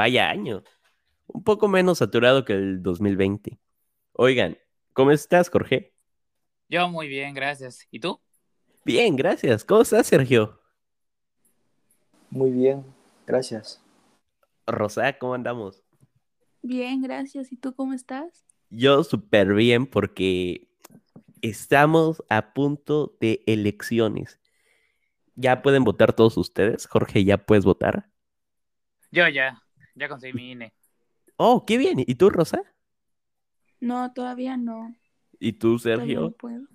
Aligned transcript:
vaya 0.00 0.30
año. 0.30 0.62
Un 1.26 1.44
poco 1.44 1.68
menos 1.68 1.98
saturado 1.98 2.46
que 2.46 2.54
el 2.54 2.82
2020. 2.82 3.58
Oigan, 4.12 4.56
¿cómo 4.94 5.10
estás, 5.10 5.50
Jorge? 5.50 5.92
Yo 6.70 6.88
muy 6.88 7.06
bien, 7.06 7.34
gracias. 7.34 7.86
¿Y 7.90 8.00
tú? 8.00 8.18
Bien, 8.82 9.14
gracias. 9.14 9.62
¿Cómo 9.62 9.82
estás, 9.82 10.06
Sergio? 10.06 10.58
Muy 12.30 12.50
bien, 12.50 12.82
gracias. 13.26 13.82
Rosa, 14.66 15.18
¿cómo 15.18 15.34
andamos? 15.34 15.82
Bien, 16.62 17.02
gracias. 17.02 17.52
¿Y 17.52 17.58
tú 17.58 17.74
cómo 17.74 17.92
estás? 17.92 18.46
Yo 18.70 19.04
súper 19.04 19.52
bien 19.52 19.86
porque 19.86 20.70
estamos 21.42 22.22
a 22.30 22.54
punto 22.54 23.18
de 23.20 23.42
elecciones. 23.46 24.40
¿Ya 25.34 25.60
pueden 25.60 25.84
votar 25.84 26.14
todos 26.14 26.38
ustedes? 26.38 26.86
Jorge, 26.86 27.22
¿ya 27.24 27.36
puedes 27.36 27.66
votar? 27.66 28.08
Yo 29.10 29.28
ya, 29.28 29.60
ya 30.00 30.08
conseguí 30.08 30.32
mi 30.32 30.52
INE. 30.52 30.72
Oh, 31.36 31.64
qué 31.64 31.78
bien. 31.78 31.98
¿Y 32.00 32.14
tú, 32.14 32.30
Rosa? 32.30 32.62
No, 33.80 34.12
todavía 34.12 34.56
no. 34.56 34.94
¿Y 35.38 35.52
tú, 35.52 35.78
Sergio? 35.78 36.20
no 36.22 36.30
puedo. 36.32 36.66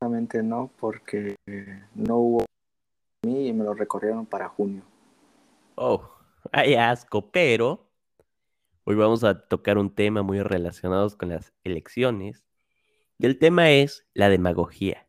Realmente 0.00 0.42
no, 0.42 0.70
porque 0.78 1.36
no 1.94 2.16
hubo 2.16 2.44
mí 3.22 3.48
y 3.48 3.52
me 3.52 3.64
lo 3.64 3.74
recorrieron 3.74 4.26
para 4.26 4.48
junio. 4.48 4.82
Oh, 5.76 6.10
hay 6.52 6.74
asco, 6.74 7.30
pero 7.30 7.88
hoy 8.84 8.96
vamos 8.96 9.24
a 9.24 9.46
tocar 9.46 9.78
un 9.78 9.94
tema 9.94 10.22
muy 10.22 10.40
relacionado 10.42 11.16
con 11.16 11.28
las 11.28 11.52
elecciones. 11.64 12.44
Y 13.18 13.26
el 13.26 13.38
tema 13.38 13.70
es 13.70 14.06
la 14.14 14.28
demagogía. 14.28 15.06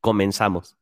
Comenzamos. 0.00 0.76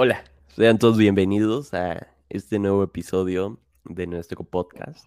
Hola, 0.00 0.22
sean 0.54 0.78
todos 0.78 0.96
bienvenidos 0.96 1.74
a 1.74 2.14
este 2.28 2.60
nuevo 2.60 2.84
episodio 2.84 3.58
de 3.82 4.06
nuestro 4.06 4.44
podcast. 4.44 5.04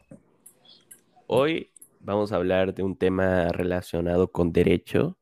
Hoy 1.27 1.71
vamos 2.01 2.33
a 2.33 2.35
hablar 2.35 2.73
de 2.73 2.83
un 2.83 2.97
tema 2.97 3.47
relacionado 3.53 4.33
con 4.33 4.51
derecho. 4.51 5.17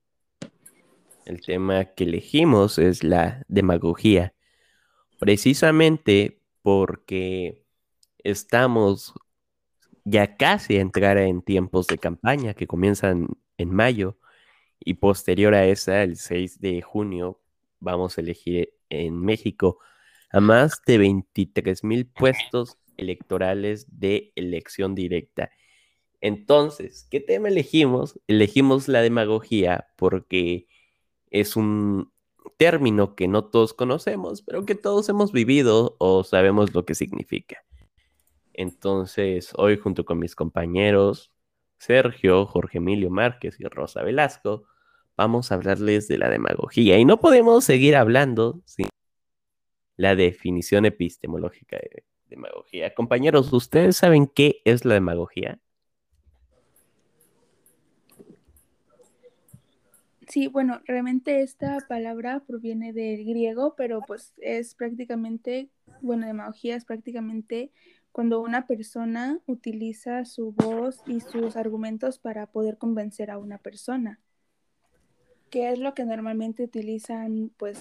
El 1.27 1.41
tema 1.41 1.85
que 1.85 2.05
elegimos 2.05 2.79
es 2.79 3.03
la 3.03 3.43
demagogía, 3.47 4.33
precisamente 5.19 6.41
porque 6.63 7.63
estamos 8.23 9.13
ya 10.03 10.35
casi 10.35 10.77
a 10.77 10.81
entrar 10.81 11.19
en 11.19 11.43
tiempos 11.43 11.85
de 11.85 11.99
campaña 11.99 12.55
que 12.55 12.65
comienzan 12.65 13.27
en 13.57 13.71
mayo 13.71 14.17
y 14.79 14.95
posterior 14.95 15.53
a 15.53 15.67
esa, 15.67 16.01
el 16.01 16.15
6 16.15 16.59
de 16.59 16.81
junio, 16.81 17.39
vamos 17.79 18.17
a 18.17 18.21
elegir 18.21 18.78
en 18.89 19.19
México 19.21 19.79
a 20.31 20.39
más 20.39 20.81
de 20.85 20.97
23 20.97 21.83
mil 21.83 22.07
puestos 22.07 22.77
electorales 22.97 23.87
de 23.89 24.31
elección 24.35 24.95
directa. 24.95 25.51
Entonces, 26.21 27.07
¿qué 27.09 27.19
tema 27.19 27.47
elegimos? 27.47 28.19
Elegimos 28.27 28.87
la 28.87 29.01
demagogía 29.01 29.87
porque 29.97 30.67
es 31.31 31.55
un 31.55 32.11
término 32.57 33.15
que 33.15 33.27
no 33.27 33.45
todos 33.45 33.73
conocemos, 33.73 34.41
pero 34.41 34.65
que 34.65 34.75
todos 34.75 35.07
hemos 35.09 35.31
vivido 35.31 35.95
o 35.99 36.23
sabemos 36.23 36.73
lo 36.73 36.85
que 36.85 36.95
significa. 36.95 37.63
Entonces, 38.53 39.51
hoy 39.55 39.77
junto 39.77 40.03
con 40.05 40.19
mis 40.19 40.35
compañeros 40.35 41.31
Sergio, 41.77 42.45
Jorge 42.45 42.79
Emilio 42.79 43.09
Márquez 43.09 43.59
y 43.59 43.63
Rosa 43.63 44.03
Velasco, 44.03 44.65
vamos 45.19 45.51
a 45.51 45.55
hablarles 45.55 46.07
de 46.07 46.17
la 46.17 46.29
demagogía. 46.29 46.97
Y 46.97 47.03
no 47.03 47.19
podemos 47.19 47.65
seguir 47.65 47.97
hablando 47.97 48.61
sin 48.63 48.87
la 49.97 50.15
definición 50.15 50.85
epistemológica 50.85 51.75
de 51.75 52.05
demagogía. 52.29 52.95
Compañeros, 52.95 53.51
¿ustedes 53.51 53.97
saben 53.97 54.27
qué 54.27 54.61
es 54.63 54.85
la 54.85 54.93
demagogía? 54.93 55.59
Sí, 60.29 60.47
bueno, 60.47 60.79
realmente 60.85 61.41
esta 61.41 61.79
palabra 61.89 62.41
proviene 62.47 62.93
del 62.93 63.25
griego, 63.25 63.73
pero 63.75 63.99
pues 64.07 64.33
es 64.37 64.73
prácticamente, 64.73 65.69
bueno, 66.01 66.27
demagogía 66.27 66.77
es 66.77 66.85
prácticamente 66.85 67.73
cuando 68.13 68.39
una 68.39 68.67
persona 68.67 69.41
utiliza 69.47 70.23
su 70.23 70.53
voz 70.53 71.01
y 71.07 71.19
sus 71.19 71.57
argumentos 71.57 72.19
para 72.19 72.45
poder 72.45 72.77
convencer 72.77 73.31
a 73.31 73.37
una 73.37 73.57
persona. 73.57 74.21
¿Qué 75.49 75.71
es 75.71 75.79
lo 75.79 75.93
que 75.93 76.05
normalmente 76.05 76.63
utilizan 76.63 77.51
pues 77.57 77.79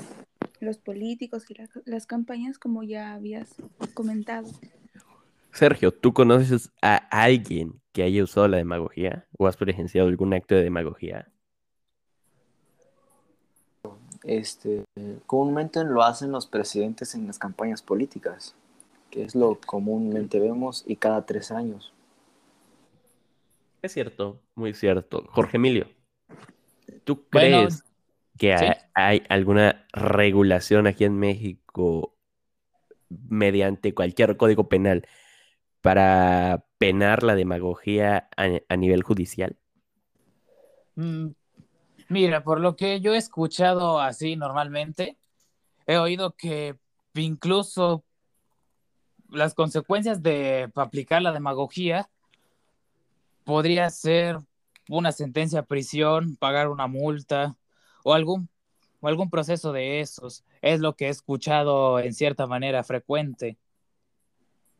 los 0.60 0.78
políticos 0.78 1.50
y 1.50 1.54
la- 1.54 1.68
las 1.84 2.06
campañas, 2.06 2.58
como 2.58 2.82
ya 2.82 3.14
habías 3.14 3.54
comentado? 3.94 4.48
Sergio, 5.52 5.92
¿tú 5.92 6.12
conoces 6.12 6.70
a 6.82 6.96
alguien 6.96 7.80
que 7.92 8.02
haya 8.04 8.22
usado 8.22 8.48
la 8.48 8.58
demagogía 8.58 9.26
o 9.38 9.46
has 9.46 9.56
presenciado 9.56 10.08
algún 10.08 10.32
acto 10.32 10.54
de 10.54 10.62
demagogía? 10.62 11.32
Este, 14.24 14.84
comúnmente 15.26 15.84
lo 15.84 16.02
hacen 16.02 16.32
los 16.32 16.46
presidentes 16.46 17.14
en 17.14 17.26
las 17.26 17.38
campañas 17.38 17.82
políticas, 17.82 18.54
que 19.10 19.22
es 19.24 19.34
lo 19.34 19.58
comúnmente 19.60 20.40
vemos 20.40 20.84
y 20.86 20.96
cada 20.96 21.24
tres 21.24 21.50
años. 21.50 21.92
Es 23.82 23.92
cierto, 23.92 24.42
muy 24.54 24.74
cierto. 24.74 25.24
Jorge 25.30 25.56
Emilio, 25.56 25.88
¿tú 27.08 27.26
Bueno, 27.30 27.68
crees 27.70 27.84
que 28.38 28.52
sí. 28.54 28.66
hay, 28.66 28.74
hay 28.94 29.22
alguna 29.30 29.86
regulación 29.94 30.86
aquí 30.86 31.04
en 31.04 31.18
México 31.18 32.14
mediante 33.10 33.94
cualquier 33.94 34.36
código 34.36 34.68
penal 34.68 35.06
para 35.82 36.66
penar 36.78 37.22
la 37.24 37.34
demagogía 37.36 38.28
a, 38.36 38.48
a 38.68 38.76
nivel 38.76 39.02
judicial? 39.02 39.58
Mm, 40.96 41.28
Mira, 42.10 42.44
por 42.44 42.60
lo 42.60 42.76
que 42.76 43.00
yo 43.00 43.14
he 43.14 43.18
escuchado 43.18 44.00
así 44.00 44.36
normalmente, 44.36 45.18
he 45.86 45.98
oído 45.98 46.32
que 46.36 46.76
incluso 47.14 48.04
las 49.30 49.54
consecuencias 49.54 50.22
de 50.22 50.70
aplicar 50.74 51.22
la 51.22 51.32
demagogía 51.32 52.08
podría 53.44 53.90
ser 53.90 54.38
una 54.88 55.12
sentencia 55.12 55.60
a 55.60 55.66
prisión, 55.66 56.36
pagar 56.36 56.68
una 56.68 56.86
multa 56.86 57.56
o 58.04 58.14
algún, 58.14 58.48
o 59.00 59.08
algún 59.08 59.30
proceso 59.30 59.72
de 59.72 60.00
esos. 60.00 60.44
Es 60.62 60.80
lo 60.80 60.94
que 60.94 61.06
he 61.06 61.10
escuchado 61.10 61.98
en 62.00 62.14
cierta 62.14 62.46
manera 62.46 62.84
frecuente. 62.84 63.58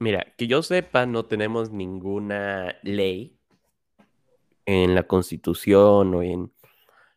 Mira, 0.01 0.33
que 0.37 0.47
yo 0.47 0.63
sepa, 0.63 1.07
no 1.07 1.25
tenemos 1.25 1.71
ninguna 1.71 2.77
ley 2.83 3.37
en 4.65 4.95
la 4.95 5.05
Constitución 5.05 6.15
o 6.15 6.23
en 6.23 6.53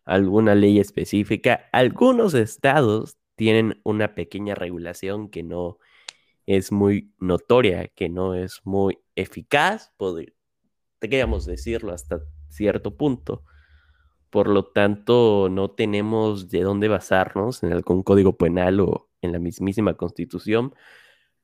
alguna 0.05 0.55
ley 0.55 0.79
específica. 0.79 1.69
Algunos 1.71 2.33
estados 2.33 3.17
tienen 3.35 3.79
una 3.83 4.15
pequeña 4.15 4.55
regulación 4.55 5.29
que 5.29 5.43
no 5.43 5.77
es 6.45 6.71
muy 6.71 7.13
notoria, 7.19 7.87
que 7.87 8.09
no 8.09 8.35
es 8.35 8.61
muy 8.63 8.99
eficaz, 9.15 9.93
podríamos 9.97 11.45
decirlo 11.45 11.93
hasta 11.93 12.21
cierto 12.51 12.95
punto. 12.97 13.43
Por 14.29 14.47
lo 14.47 14.65
tanto, 14.65 15.49
no 15.49 15.71
tenemos 15.71 16.49
de 16.49 16.61
dónde 16.61 16.87
basarnos 16.87 17.63
en 17.63 17.73
algún 17.73 18.03
código 18.03 18.37
penal 18.37 18.79
o 18.79 19.09
en 19.21 19.33
la 19.33 19.39
mismísima 19.39 19.95
Constitución 19.95 20.73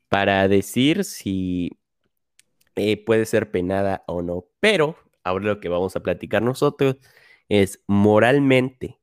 para 0.09 0.47
decir 0.47 1.03
si 1.03 1.77
eh, 2.75 3.03
puede 3.03 3.25
ser 3.25 3.51
penada 3.51 4.03
o 4.07 4.21
no. 4.21 4.45
Pero 4.59 4.95
ahora 5.23 5.45
lo 5.45 5.59
que 5.59 5.69
vamos 5.69 5.95
a 5.95 6.01
platicar 6.01 6.41
nosotros 6.41 6.97
es 7.49 7.83
moralmente 7.87 8.99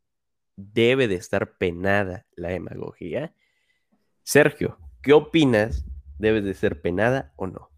debe 0.56 1.08
de 1.08 1.16
estar 1.16 1.56
penada 1.56 2.26
la 2.36 2.48
demagogía. 2.48 3.34
Sergio, 4.22 4.78
¿qué 5.02 5.12
opinas? 5.12 5.84
¿Debe 6.18 6.40
de 6.40 6.54
ser 6.54 6.80
penada 6.80 7.32
o 7.36 7.46
no? 7.46 7.70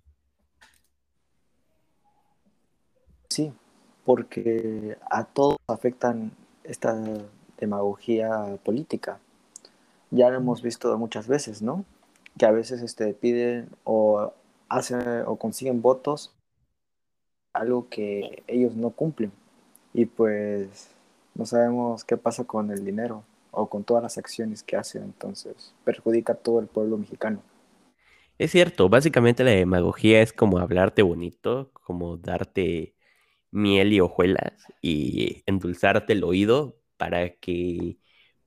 Sí, 3.28 3.52
porque 4.06 4.96
a 5.10 5.24
todos 5.24 5.58
afectan 5.66 6.30
esta 6.64 6.96
demagogía 7.58 8.56
política. 8.64 9.18
Ya 10.10 10.30
lo 10.30 10.36
hemos 10.36 10.62
visto 10.62 10.96
muchas 10.96 11.26
veces, 11.26 11.60
¿no? 11.60 11.84
Que 12.38 12.46
a 12.46 12.52
veces 12.52 12.82
este, 12.82 13.12
piden 13.14 13.68
o 13.84 14.32
hacen 14.68 15.24
o 15.26 15.36
consiguen 15.36 15.82
votos 15.82 16.32
algo 17.52 17.88
que 17.88 18.44
ellos 18.46 18.76
no 18.76 18.90
cumplen. 18.90 19.32
Y 19.92 20.06
pues 20.06 20.88
no 21.34 21.44
sabemos 21.44 22.04
qué 22.04 22.16
pasa 22.16 22.44
con 22.44 22.70
el 22.70 22.84
dinero 22.84 23.24
o 23.50 23.66
con 23.68 23.82
todas 23.82 24.02
las 24.02 24.18
acciones 24.18 24.62
que 24.62 24.76
hacen, 24.76 25.02
entonces 25.02 25.72
perjudica 25.84 26.34
a 26.34 26.36
todo 26.36 26.60
el 26.60 26.66
pueblo 26.66 26.96
mexicano. 26.96 27.40
Es 28.38 28.52
cierto, 28.52 28.88
básicamente 28.90 29.42
la 29.42 29.50
demagogía 29.50 30.20
es 30.20 30.32
como 30.32 30.58
hablarte 30.58 31.02
bonito, 31.02 31.70
como 31.72 32.18
darte 32.18 32.95
miel 33.50 33.93
y 33.93 34.00
hojuelas 34.00 34.66
y 34.82 35.43
endulzarte 35.46 36.12
el 36.12 36.25
oído 36.25 36.78
para 36.96 37.31
que 37.31 37.98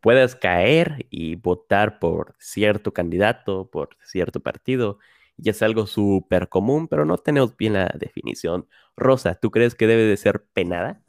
puedas 0.01 0.35
caer 0.35 1.05
y 1.09 1.35
votar 1.35 1.99
por 1.99 2.35
cierto 2.39 2.93
candidato, 2.93 3.69
por 3.69 3.97
cierto 4.03 4.39
partido. 4.39 4.99
Y 5.37 5.49
es 5.49 5.61
algo 5.61 5.87
súper 5.87 6.49
común, 6.49 6.87
pero 6.87 7.05
no 7.05 7.17
tenemos 7.17 7.55
bien 7.55 7.73
la 7.73 7.93
definición. 7.97 8.67
Rosa, 8.95 9.35
¿tú 9.35 9.51
crees 9.51 9.75
que 9.75 9.87
debe 9.87 10.03
de 10.03 10.17
ser 10.17 10.43
penada? 10.53 11.01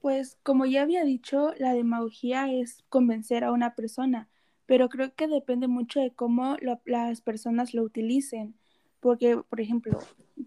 Pues 0.00 0.38
como 0.42 0.66
ya 0.66 0.82
había 0.82 1.04
dicho, 1.04 1.52
la 1.58 1.74
demagogia 1.74 2.52
es 2.52 2.84
convencer 2.88 3.44
a 3.44 3.52
una 3.52 3.74
persona, 3.74 4.28
pero 4.66 4.88
creo 4.88 5.14
que 5.14 5.28
depende 5.28 5.68
mucho 5.68 6.00
de 6.00 6.12
cómo 6.12 6.56
las 6.84 7.20
personas 7.20 7.72
lo 7.74 7.82
utilicen, 7.82 8.56
porque, 9.02 9.36
por 9.36 9.60
ejemplo, 9.60 9.98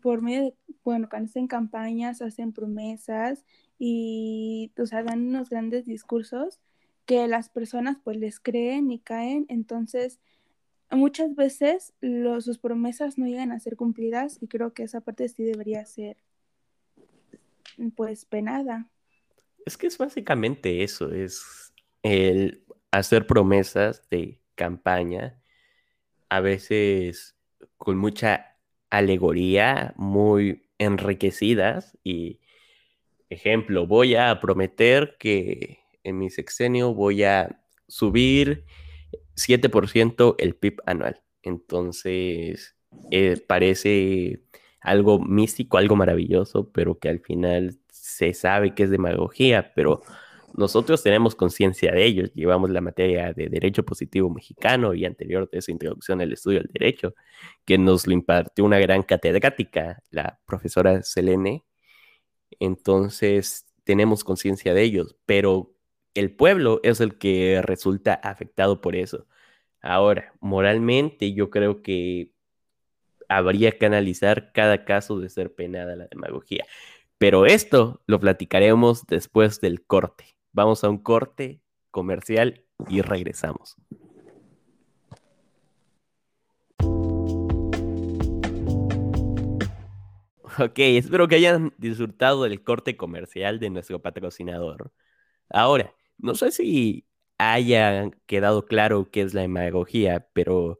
por 0.01 0.21
medio 0.21 0.43
de, 0.43 0.55
bueno, 0.85 1.09
cuando 1.09 1.27
hacen 1.27 1.45
campañas, 1.45 2.21
hacen 2.21 2.53
promesas 2.53 3.43
y, 3.77 4.71
o 4.79 4.85
sea, 4.85 5.03
dan 5.03 5.27
unos 5.27 5.49
grandes 5.49 5.85
discursos 5.85 6.61
que 7.05 7.27
las 7.27 7.49
personas 7.49 7.97
pues 8.01 8.15
les 8.15 8.39
creen 8.39 8.91
y 8.91 8.99
caen, 8.99 9.45
entonces 9.49 10.21
muchas 10.89 11.35
veces 11.35 11.93
sus 12.39 12.57
promesas 12.57 13.17
no 13.17 13.27
llegan 13.27 13.51
a 13.51 13.59
ser 13.59 13.75
cumplidas 13.75 14.37
y 14.41 14.47
creo 14.47 14.73
que 14.73 14.83
esa 14.83 15.01
parte 15.01 15.27
sí 15.27 15.43
debería 15.43 15.85
ser 15.85 16.15
pues 17.97 18.23
penada. 18.23 18.87
Es 19.65 19.75
que 19.75 19.87
es 19.87 19.97
básicamente 19.97 20.81
eso, 20.81 21.11
es 21.11 21.73
el 22.03 22.63
hacer 22.89 23.27
promesas 23.27 24.07
de 24.09 24.39
campaña, 24.55 25.41
a 26.29 26.39
veces 26.39 27.34
con 27.77 27.97
mucha 27.97 28.57
alegoría, 28.89 29.93
muy 29.97 30.69
enriquecidas 30.77 31.97
y, 32.03 32.41
ejemplo, 33.29 33.87
voy 33.87 34.15
a 34.15 34.39
prometer 34.39 35.17
que 35.19 35.79
en 36.03 36.19
mi 36.19 36.29
sexenio 36.29 36.93
voy 36.93 37.23
a 37.23 37.61
subir 37.87 38.65
7% 39.35 40.35
el 40.37 40.55
PIB 40.55 40.81
anual. 40.85 41.21
Entonces, 41.43 42.75
eh, 43.11 43.37
parece 43.47 44.41
algo 44.81 45.19
místico, 45.19 45.77
algo 45.77 45.95
maravilloso, 45.95 46.71
pero 46.71 46.99
que 46.99 47.09
al 47.09 47.19
final 47.19 47.79
se 47.91 48.33
sabe 48.33 48.75
que 48.75 48.83
es 48.83 48.89
demagogia, 48.89 49.73
pero 49.73 50.01
nosotros 50.57 51.03
tenemos 51.03 51.35
conciencia 51.35 51.91
de 51.91 52.05
ello. 52.05 52.25
Llevamos 52.33 52.69
la 52.69 52.81
materia 52.81 53.33
de 53.33 53.49
Derecho 53.49 53.83
Positivo 53.83 54.29
Mexicano 54.29 54.93
y 54.93 55.05
anterior 55.05 55.49
de 55.49 55.59
esa 55.59 55.71
introducción 55.71 56.21
al 56.21 56.31
estudio 56.31 56.59
del 56.59 56.71
derecho, 56.71 57.13
que 57.65 57.77
nos 57.77 58.07
lo 58.07 58.13
impartió 58.13 58.63
una 58.63 58.79
gran 58.79 59.03
catedrática, 59.03 60.01
la 60.11 60.39
profesora 60.45 61.03
Selene. 61.03 61.65
Entonces, 62.59 63.65
tenemos 63.83 64.23
conciencia 64.23 64.73
de 64.73 64.83
ellos, 64.83 65.15
pero 65.25 65.75
el 66.13 66.35
pueblo 66.35 66.79
es 66.83 67.01
el 67.01 67.17
que 67.17 67.61
resulta 67.61 68.13
afectado 68.13 68.81
por 68.81 68.95
eso. 68.95 69.27
Ahora, 69.81 70.33
moralmente, 70.39 71.33
yo 71.33 71.49
creo 71.49 71.81
que 71.81 72.31
habría 73.29 73.71
que 73.77 73.85
analizar 73.85 74.51
cada 74.53 74.85
caso 74.85 75.19
de 75.19 75.29
ser 75.29 75.53
penada 75.53 75.95
la 75.95 76.07
demagogía. 76.07 76.65
Pero 77.17 77.45
esto 77.45 78.01
lo 78.07 78.19
platicaremos 78.19 79.05
después 79.07 79.61
del 79.61 79.85
corte. 79.85 80.34
Vamos 80.55 80.85
a 80.85 80.89
un 80.89 80.99
corte 80.99 81.59
comercial 81.91 82.63
y 82.87 83.01
regresamos. 83.01 83.75
Ok, 90.57 90.79
espero 90.79 91.27
que 91.27 91.35
hayan 91.35 91.73
disfrutado 91.77 92.43
del 92.43 92.63
corte 92.63 92.95
comercial 92.95 93.59
de 93.59 93.69
nuestro 93.69 94.01
patrocinador. 94.01 94.93
Ahora, 95.49 95.93
no 96.17 96.35
sé 96.35 96.51
si 96.51 97.05
haya 97.37 98.09
quedado 98.25 98.65
claro 98.65 99.11
qué 99.11 99.23
es 99.23 99.33
la 99.33 99.41
demagogía, 99.41 100.29
pero 100.31 100.79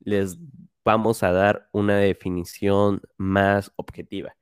les 0.00 0.38
vamos 0.86 1.22
a 1.22 1.32
dar 1.32 1.68
una 1.72 1.98
definición 1.98 3.02
más 3.18 3.72
objetiva. 3.76 4.34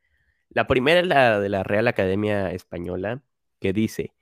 La 0.48 0.68
primera 0.68 1.00
es 1.00 1.08
la 1.08 1.40
de 1.40 1.48
la 1.48 1.64
Real 1.64 1.88
Academia 1.88 2.52
Española, 2.52 3.24
que 3.58 3.72
dice, 3.72 4.14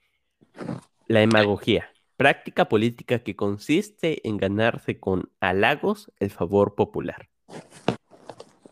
la 1.06 1.20
demagogía, 1.20 1.90
práctica 2.16 2.68
política 2.68 3.20
que 3.20 3.36
consiste 3.36 4.26
en 4.28 4.36
ganarse 4.36 4.98
con 4.98 5.30
halagos 5.40 6.12
el 6.18 6.30
favor 6.30 6.74
popular. 6.74 7.28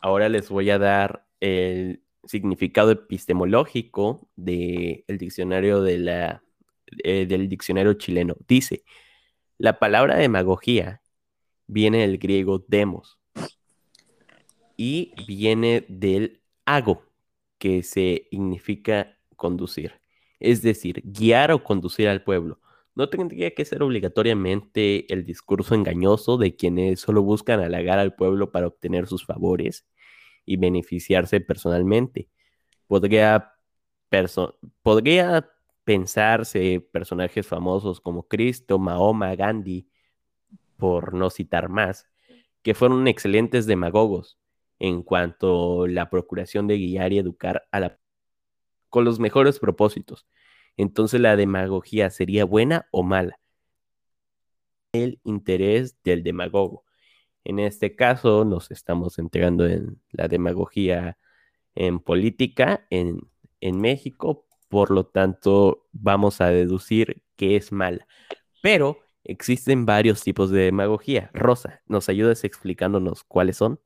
Ahora 0.01 0.29
les 0.29 0.49
voy 0.51 0.71
a 0.71 0.79
dar 0.79 1.27
el 1.41 2.03
significado 2.25 2.91
epistemológico 2.91 4.29
del 4.37 5.05
diccionario 5.07 5.85
eh, 5.87 7.27
del 7.27 7.49
diccionario 7.49 7.95
chileno. 7.95 8.37
Dice, 8.47 8.85
la 9.59 9.79
palabra 9.79 10.17
demagogía 10.17 11.03
viene 11.67 11.99
del 11.99 12.19
griego 12.19 12.65
demos 12.69 13.19
y 14.77 15.13
viene 15.27 15.85
del 15.89 16.43
hago, 16.65 17.03
que 17.59 17.83
se 17.83 18.29
significa 18.31 19.19
conducir, 19.37 20.01
es 20.41 20.63
decir, 20.63 21.03
guiar 21.05 21.53
o 21.53 21.63
conducir 21.65 22.09
al 22.09 22.23
pueblo. 22.23 22.61
No 22.95 23.09
tendría 23.09 23.55
que 23.55 23.65
ser 23.65 23.83
obligatoriamente 23.83 25.13
el 25.13 25.25
discurso 25.25 25.75
engañoso 25.75 26.39
de 26.39 26.57
quienes 26.57 27.01
solo 27.01 27.23
buscan 27.23 27.61
halagar 27.61 27.99
al 27.99 28.15
pueblo 28.15 28.53
para 28.53 28.67
obtener 28.69 29.07
sus 29.07 29.25
favores 29.27 29.87
y 30.47 30.57
beneficiarse 30.57 31.41
personalmente. 31.41 32.29
Podría, 32.87 33.53
podría 34.83 35.49
pensarse 35.85 36.81
personajes 36.93 37.47
famosos 37.47 38.01
como 38.01 38.27
Cristo, 38.29 38.79
Mahoma, 38.79 39.35
Gandhi, 39.35 39.89
por 40.77 41.15
no 41.15 41.31
citar 41.31 41.69
más, 41.69 42.07
que 42.63 42.75
fueron 42.75 43.07
excelentes 43.09 43.67
demagogos, 43.67 44.39
en 44.79 45.03
cuanto 45.03 45.85
a 45.85 45.89
la 45.89 46.11
procuración 46.11 46.67
de 46.67 46.79
guiar 46.79 47.13
y 47.13 47.19
educar 47.19 47.67
a 47.71 47.81
la 47.81 47.99
con 48.97 49.05
los 49.05 49.21
mejores 49.21 49.59
propósitos. 49.59 50.27
Entonces 50.79 51.21
la 51.21 51.37
demagogía 51.37 52.09
sería 52.09 52.47
buena 52.47 52.89
o 52.91 53.03
mala. 53.03 53.39
El 54.91 55.21
interés 55.23 56.03
del 56.03 56.23
demagogo. 56.23 56.87
En 57.45 57.59
este 57.59 57.95
caso 57.95 58.47
nos 58.47 58.71
estamos 58.71 59.19
entregando 59.19 59.67
en 59.67 60.01
la 60.13 60.29
demagogía 60.29 61.19
en 61.75 61.99
política 61.99 62.87
en, 62.89 63.21
en 63.61 63.83
México, 63.83 64.47
por 64.71 64.91
lo 64.91 65.05
tanto 65.05 65.87
vamos 65.93 66.41
a 66.41 66.47
deducir 66.47 67.23
que 67.37 67.57
es 67.57 67.73
mala. 67.73 68.09
Pero 68.63 68.97
existen 69.25 69.85
varios 69.85 70.23
tipos 70.23 70.49
de 70.49 70.63
demagogía. 70.63 71.31
Rosa, 71.35 71.83
¿nos 71.85 72.09
ayudas 72.09 72.45
explicándonos 72.45 73.25
cuáles 73.25 73.59
son? 73.59 73.79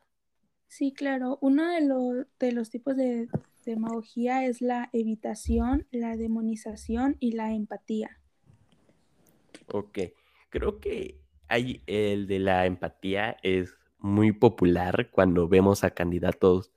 Sí, 0.68 0.92
claro. 0.92 1.36
Uno 1.40 1.66
de, 1.66 2.26
de 2.38 2.52
los 2.52 2.70
tipos 2.70 2.94
de 2.96 3.28
demagogía 3.64 4.44
es 4.44 4.60
la 4.60 4.90
evitación, 4.92 5.86
la 5.90 6.16
demonización 6.16 7.16
y 7.20 7.32
la 7.32 7.52
empatía. 7.52 8.18
Ok, 9.66 9.98
creo 10.48 10.80
que 10.80 11.20
hay 11.48 11.82
el 11.86 12.26
de 12.26 12.38
la 12.38 12.66
empatía 12.66 13.36
es 13.42 13.74
muy 13.98 14.32
popular 14.32 15.10
cuando 15.10 15.48
vemos 15.48 15.84
a 15.84 15.90
candidatos 15.90 16.72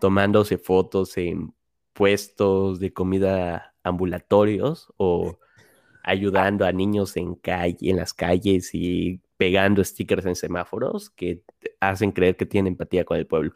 tomándose 0.00 0.58
fotos 0.58 1.16
en 1.16 1.54
puestos 1.92 2.78
de 2.78 2.92
comida 2.92 3.74
ambulatorios 3.82 4.92
o 4.96 5.38
ayudando 6.02 6.66
a 6.66 6.72
niños 6.72 7.16
en 7.16 7.34
calle, 7.34 7.90
en 7.90 7.96
las 7.96 8.12
calles 8.14 8.70
y 8.74 9.20
pegando 9.36 9.82
stickers 9.82 10.26
en 10.26 10.36
semáforos 10.36 11.10
que 11.10 11.42
hacen 11.80 12.12
creer 12.12 12.36
que 12.36 12.46
tienen 12.46 12.74
empatía 12.74 13.04
con 13.04 13.16
el 13.16 13.26
pueblo. 13.26 13.52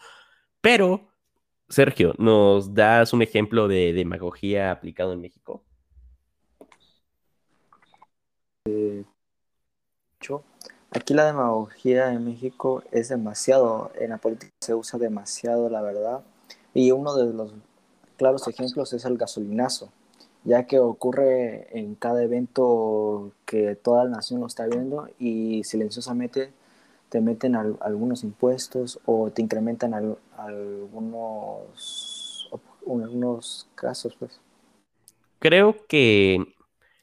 Pero, 0.61 1.10
Sergio, 1.71 2.15
¿nos 2.19 2.75
das 2.75 3.13
un 3.13 3.23
ejemplo 3.23 3.69
de 3.69 3.93
demagogía 3.93 4.71
aplicado 4.71 5.13
en 5.13 5.21
México? 5.21 5.63
aquí 10.93 11.15
la 11.15 11.25
demagogía 11.27 12.13
en 12.13 12.25
México 12.25 12.83
es 12.91 13.09
demasiado, 13.09 13.91
en 13.99 14.11
la 14.11 14.19
política 14.19 14.53
se 14.61 14.75
usa 14.75 14.99
demasiado, 14.99 15.71
la 15.71 15.81
verdad. 15.81 16.23
Y 16.75 16.91
uno 16.91 17.15
de 17.15 17.33
los 17.33 17.55
claros 18.17 18.47
ejemplos 18.49 18.93
es 18.93 19.05
el 19.05 19.17
gasolinazo 19.17 19.91
ya 20.45 20.67
que 20.67 20.79
ocurre 20.79 21.69
en 21.79 21.95
cada 21.95 22.23
evento 22.23 23.33
que 23.45 23.77
toda 23.77 24.05
la 24.05 24.11
nación 24.11 24.41
lo 24.41 24.47
está 24.47 24.67
viendo 24.67 25.09
y 25.19 25.65
silenciosamente 25.65 26.53
te 27.11 27.21
meten 27.21 27.57
algunos 27.57 28.25
impuestos 28.25 28.99
o 29.05 29.31
te 29.31 29.43
incrementan 29.43 29.93
algunos, 30.39 31.69
algunos 32.87 33.69
casos. 33.75 34.17
Pues. 34.17 34.41
Creo 35.41 35.87
que 35.89 36.55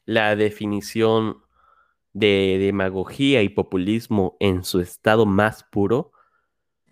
la 0.06 0.36
definición 0.36 1.44
de 2.14 2.58
demagogía 2.60 3.44
y 3.44 3.50
populismo 3.50 4.38
en 4.40 4.64
su 4.64 4.80
estado 4.80 5.26
más 5.26 5.66
puro 5.66 6.12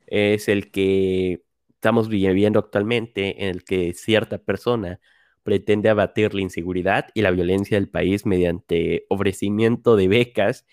es 0.07 0.49
el 0.49 0.69
que 0.69 1.43
estamos 1.69 2.09
viviendo 2.09 2.59
actualmente 2.59 3.43
en 3.45 3.49
el 3.55 3.63
que 3.63 3.93
cierta 3.93 4.37
persona 4.37 4.99
pretende 5.43 5.89
abatir 5.89 6.33
la 6.33 6.41
inseguridad 6.41 7.07
y 7.13 7.21
la 7.21 7.31
violencia 7.31 7.77
del 7.77 7.87
país 7.87 8.25
mediante 8.25 9.05
ofrecimiento 9.09 9.95
de 9.95 10.07
becas 10.07 10.65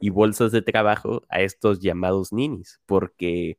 y 0.00 0.10
bolsas 0.10 0.52
de 0.52 0.62
trabajo 0.62 1.24
a 1.28 1.40
estos 1.40 1.80
llamados 1.80 2.32
ninis, 2.32 2.80
porque 2.86 3.58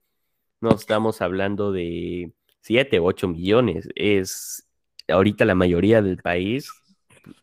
no 0.62 0.72
estamos 0.72 1.22
hablando 1.22 1.72
de 1.72 2.34
7, 2.62 3.00
8 3.00 3.28
millones, 3.28 3.90
es 3.96 4.68
ahorita 5.08 5.46
la 5.46 5.56
mayoría 5.56 6.02
del 6.02 6.18
país, 6.18 6.72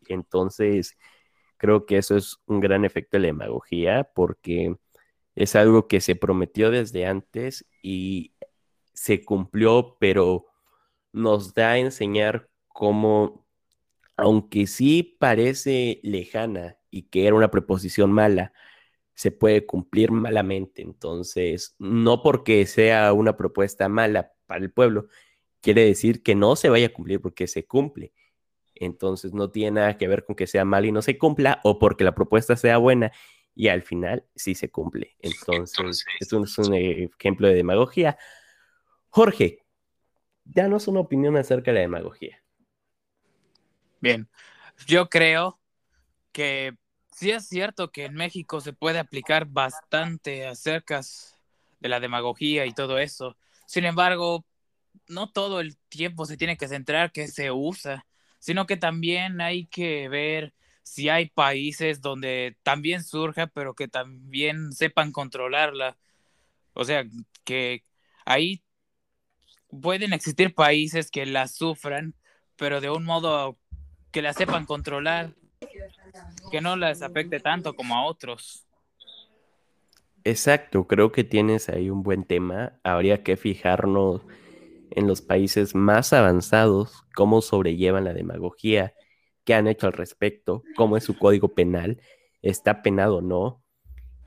entonces 0.09 0.97
creo 1.57 1.87
que 1.87 1.99
eso 1.99 2.17
es 2.17 2.39
un 2.47 2.61
gran 2.61 2.85
efecto 2.85 3.17
de 3.17 3.23
la 3.23 3.27
demagogía, 3.29 4.11
porque 4.15 4.77
es 5.35 5.57
algo 5.57 5.89
que 5.89 6.01
se 6.01 6.17
prometió 6.17 6.71
desde 6.71 7.07
antes 7.07 7.67
y 7.83 8.33
se 8.93 9.25
cumplió, 9.25 9.97
pero 10.01 10.47
nos 11.13 11.55
da 11.55 11.73
a 11.73 11.79
enseñar 11.79 12.49
cómo, 12.69 13.47
aunque 14.17 14.67
sí 14.67 15.17
parece 15.19 16.01
lejana 16.03 16.79
y 16.91 17.03
que 17.05 17.27
era 17.27 17.37
una 17.37 17.51
preposición 17.51 18.13
mala, 18.13 18.53
se 19.17 19.31
puede 19.33 19.65
cumplir 19.65 20.13
malamente. 20.13 20.83
Entonces, 20.83 21.75
no 21.79 22.23
porque 22.23 22.67
sea 22.67 23.13
una 23.15 23.37
propuesta 23.37 23.89
mala 23.89 24.33
para 24.47 24.63
el 24.63 24.71
pueblo, 24.71 25.09
quiere 25.63 25.85
decir 25.85 26.23
que 26.23 26.35
no 26.35 26.55
se 26.55 26.69
vaya 26.69 26.89
a 26.89 26.93
cumplir 26.93 27.21
porque 27.21 27.47
se 27.47 27.67
cumple. 27.67 28.13
Entonces, 28.75 29.33
no 29.33 29.51
tiene 29.51 29.81
nada 29.81 29.97
que 29.97 30.07
ver 30.07 30.25
con 30.25 30.37
que 30.37 30.47
sea 30.47 30.67
mal 30.67 30.85
y 30.85 30.93
no 30.93 31.01
se 31.01 31.17
cumpla 31.17 31.61
o 31.65 31.79
porque 31.79 32.05
la 32.05 32.15
propuesta 32.15 32.57
sea 32.57 32.77
buena 32.77 33.11
y 33.55 33.69
al 33.69 33.81
final 33.81 34.27
sí 34.35 34.55
se 34.55 34.71
cumple. 34.71 35.17
Entonces, 35.19 36.05
esto 36.21 36.45
es 36.45 36.59
un 36.59 36.75
ejemplo 36.75 37.49
de 37.49 37.55
demagogia. 37.55 38.19
Jorge, 39.09 39.65
danos 40.45 40.89
una 40.89 41.01
opinión 41.01 41.39
acerca 41.39 41.71
de 41.71 41.77
la 41.77 41.81
demagogía. 41.81 42.45
Bien, 43.99 44.29
yo 44.87 45.09
creo 45.09 45.59
que 46.33 46.77
sí 47.17 47.31
es 47.31 47.49
cierto 47.49 47.91
que 47.91 48.05
en 48.05 48.15
México 48.15 48.61
se 48.61 48.75
puede 48.75 48.99
aplicar 48.99 49.47
bastante 49.47 50.47
acerca 50.47 51.01
de 51.81 51.89
la 51.89 51.99
demagogía 51.99 52.67
y 52.67 52.75
todo 52.75 52.99
eso. 52.99 53.39
Sin 53.67 53.87
embargo, 53.87 54.45
no 55.09 55.31
todo 55.31 55.61
el 55.61 55.79
tiempo 55.89 56.27
se 56.27 56.37
tiene 56.37 56.59
que 56.59 56.69
centrar 56.69 57.13
que 57.13 57.29
se 57.29 57.51
usa, 57.51 58.07
sino 58.39 58.67
que 58.67 58.77
también 58.77 59.41
hay 59.41 59.67
que 59.67 60.11
ver 60.11 60.53
si 60.83 61.09
hay 61.09 61.31
países 61.31 62.03
donde 62.03 62.59
también 62.63 63.03
surja, 63.03 63.47
pero 63.47 63.75
que 63.75 63.89
también 63.89 64.73
sepan 64.73 65.11
controlarla. 65.11 65.97
O 66.75 66.85
sea, 66.85 67.05
que 67.45 67.83
ahí 68.27 68.63
pueden 69.81 70.13
existir 70.13 70.55
países 70.55 71.11
que 71.11 71.25
la 71.25 71.49
sufran, 71.49 72.15
pero 72.57 72.83
de 72.83 72.91
un 72.91 73.05
modo 73.05 73.59
que 74.11 74.21
la 74.21 74.35
sepan 74.35 74.67
controlar, 74.67 75.35
que 76.51 76.61
no 76.61 76.77
les 76.77 77.03
afecte 77.03 77.41
tanto 77.41 77.75
como 77.75 77.95
a 77.95 78.05
otros. 78.05 78.67
Exacto, 80.25 80.87
creo 80.87 81.13
que 81.13 81.25
tienes 81.25 81.69
ahí 81.69 81.89
un 81.91 82.03
buen 82.03 82.25
tema. 82.25 82.79
Habría 82.83 83.23
que 83.23 83.37
fijarnos 83.37 84.23
en 84.91 85.07
los 85.07 85.23
países 85.23 85.75
más 85.75 86.13
avanzados, 86.13 87.05
cómo 87.15 87.43
sobrellevan 87.43 88.05
la 88.05 88.13
demagogía 88.13 88.95
qué 89.47 89.55
han 89.55 89.69
hecho 89.69 89.87
al 89.87 89.95
respecto, 89.95 90.63
cómo 90.77 90.99
es 90.99 91.05
su 91.05 91.17
código 91.17 91.55
penal, 91.55 92.03
está 92.43 92.83
penado 92.83 93.19
o 93.19 93.23
no. 93.23 93.63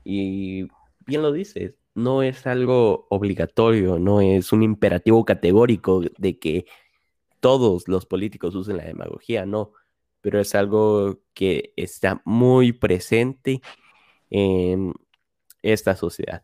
Y 0.02 0.66
bien 1.06 1.22
lo 1.22 1.30
dices, 1.30 1.74
no 1.94 2.22
es 2.22 2.46
algo 2.46 3.06
obligatorio, 3.10 4.00
no 4.00 4.20
es 4.20 4.52
un 4.52 4.64
imperativo 4.64 5.24
categórico 5.24 6.00
de 6.18 6.38
que 6.38 6.64
todos 7.38 7.86
los 7.86 8.06
políticos 8.06 8.54
usen 8.54 8.78
la 8.78 8.84
demagogía, 8.84 9.46
no, 9.46 9.72
pero 10.20 10.40
es 10.40 10.54
algo 10.54 11.20
que 11.34 11.72
está 11.76 12.22
muy 12.24 12.72
presente 12.72 13.60
en 14.30 14.94
esta 15.62 15.96
sociedad. 15.96 16.42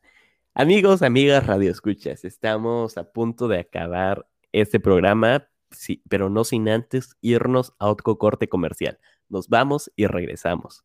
Amigos, 0.55 1.03
amigas, 1.03 1.47
radio 1.47 1.71
escuchas, 1.71 2.25
estamos 2.25 2.97
a 2.97 3.13
punto 3.13 3.49
de 3.49 3.61
acabar 3.61 4.27
este 4.53 4.81
programa, 4.81 5.49
sí, 5.71 6.03
pero 6.09 6.31
no 6.31 6.45
sin 6.45 6.69
antes 6.69 7.17
irnos 7.21 7.75
a 7.79 7.89
otro 7.89 8.17
corte 8.19 8.49
comercial. 8.49 8.99
Nos 9.29 9.49
vamos 9.49 9.93
y 9.97 10.07
regresamos. 10.07 10.85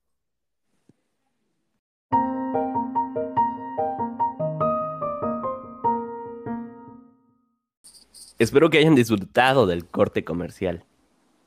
Espero 8.39 8.71
que 8.71 8.79
hayan 8.79 8.95
disfrutado 8.95 9.67
del 9.67 9.85
corte 9.85 10.23
comercial. 10.25 10.83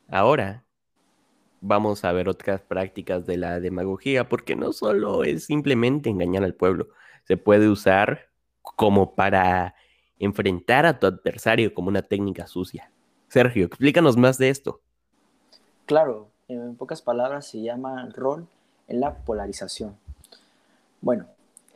Ahora 0.08 0.63
vamos 1.66 2.04
a 2.04 2.12
ver 2.12 2.28
otras 2.28 2.60
prácticas 2.60 3.24
de 3.24 3.38
la 3.38 3.58
demagogía, 3.58 4.28
porque 4.28 4.54
no 4.54 4.72
solo 4.72 5.24
es 5.24 5.46
simplemente 5.46 6.10
engañar 6.10 6.44
al 6.44 6.54
pueblo, 6.54 6.88
se 7.24 7.38
puede 7.38 7.68
usar 7.68 8.28
como 8.62 9.14
para 9.14 9.74
enfrentar 10.18 10.84
a 10.84 10.98
tu 10.98 11.06
adversario 11.06 11.72
como 11.72 11.88
una 11.88 12.02
técnica 12.02 12.46
sucia. 12.46 12.90
Sergio, 13.28 13.64
explícanos 13.64 14.16
más 14.16 14.36
de 14.36 14.50
esto. 14.50 14.80
Claro, 15.86 16.28
en 16.48 16.76
pocas 16.76 17.00
palabras 17.00 17.46
se 17.46 17.62
llama 17.62 18.08
rol 18.14 18.46
en 18.86 19.00
la 19.00 19.14
polarización. 19.14 19.96
Bueno, 21.00 21.26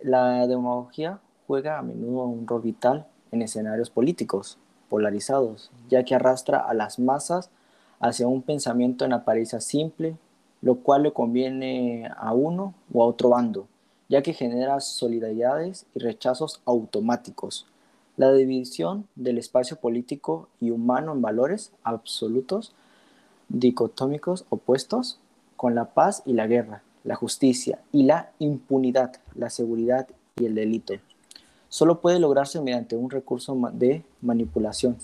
la 0.02 0.46
demagogía 0.46 1.18
juega 1.46 1.78
a 1.78 1.82
menudo 1.82 2.24
un 2.24 2.46
rol 2.46 2.60
vital 2.60 3.06
en 3.32 3.40
escenarios 3.40 3.88
políticos 3.88 4.58
polarizados, 4.90 5.70
ya 5.88 6.04
que 6.04 6.14
arrastra 6.14 6.58
a 6.58 6.74
las 6.74 6.98
masas 6.98 7.50
hacia 8.00 8.26
un 8.26 8.42
pensamiento 8.42 9.04
en 9.04 9.12
apariencia 9.12 9.60
simple, 9.60 10.16
lo 10.60 10.76
cual 10.76 11.04
le 11.04 11.12
conviene 11.12 12.10
a 12.16 12.32
uno 12.32 12.74
o 12.92 13.02
a 13.02 13.06
otro 13.06 13.30
bando, 13.30 13.66
ya 14.08 14.22
que 14.22 14.32
genera 14.32 14.80
solidaridades 14.80 15.86
y 15.94 16.00
rechazos 16.00 16.60
automáticos 16.64 17.66
la 18.18 18.32
división 18.32 19.06
del 19.14 19.38
espacio 19.38 19.76
político 19.76 20.48
y 20.60 20.70
humano 20.70 21.12
en 21.12 21.22
valores 21.22 21.70
absolutos, 21.84 22.74
dicotómicos 23.48 24.44
opuestos, 24.50 25.20
con 25.56 25.74
la 25.74 25.86
paz 25.94 26.22
y 26.26 26.32
la 26.32 26.48
guerra, 26.48 26.82
la 27.04 27.14
justicia 27.14 27.80
y 27.92 28.02
la 28.02 28.30
impunidad, 28.40 29.12
la 29.34 29.50
seguridad 29.50 30.08
y 30.36 30.46
el 30.46 30.56
delito. 30.56 30.94
Solo 31.68 32.00
puede 32.00 32.18
lograrse 32.18 32.60
mediante 32.60 32.96
un 32.96 33.10
recurso 33.10 33.56
de 33.72 34.02
manipulación. 34.20 34.96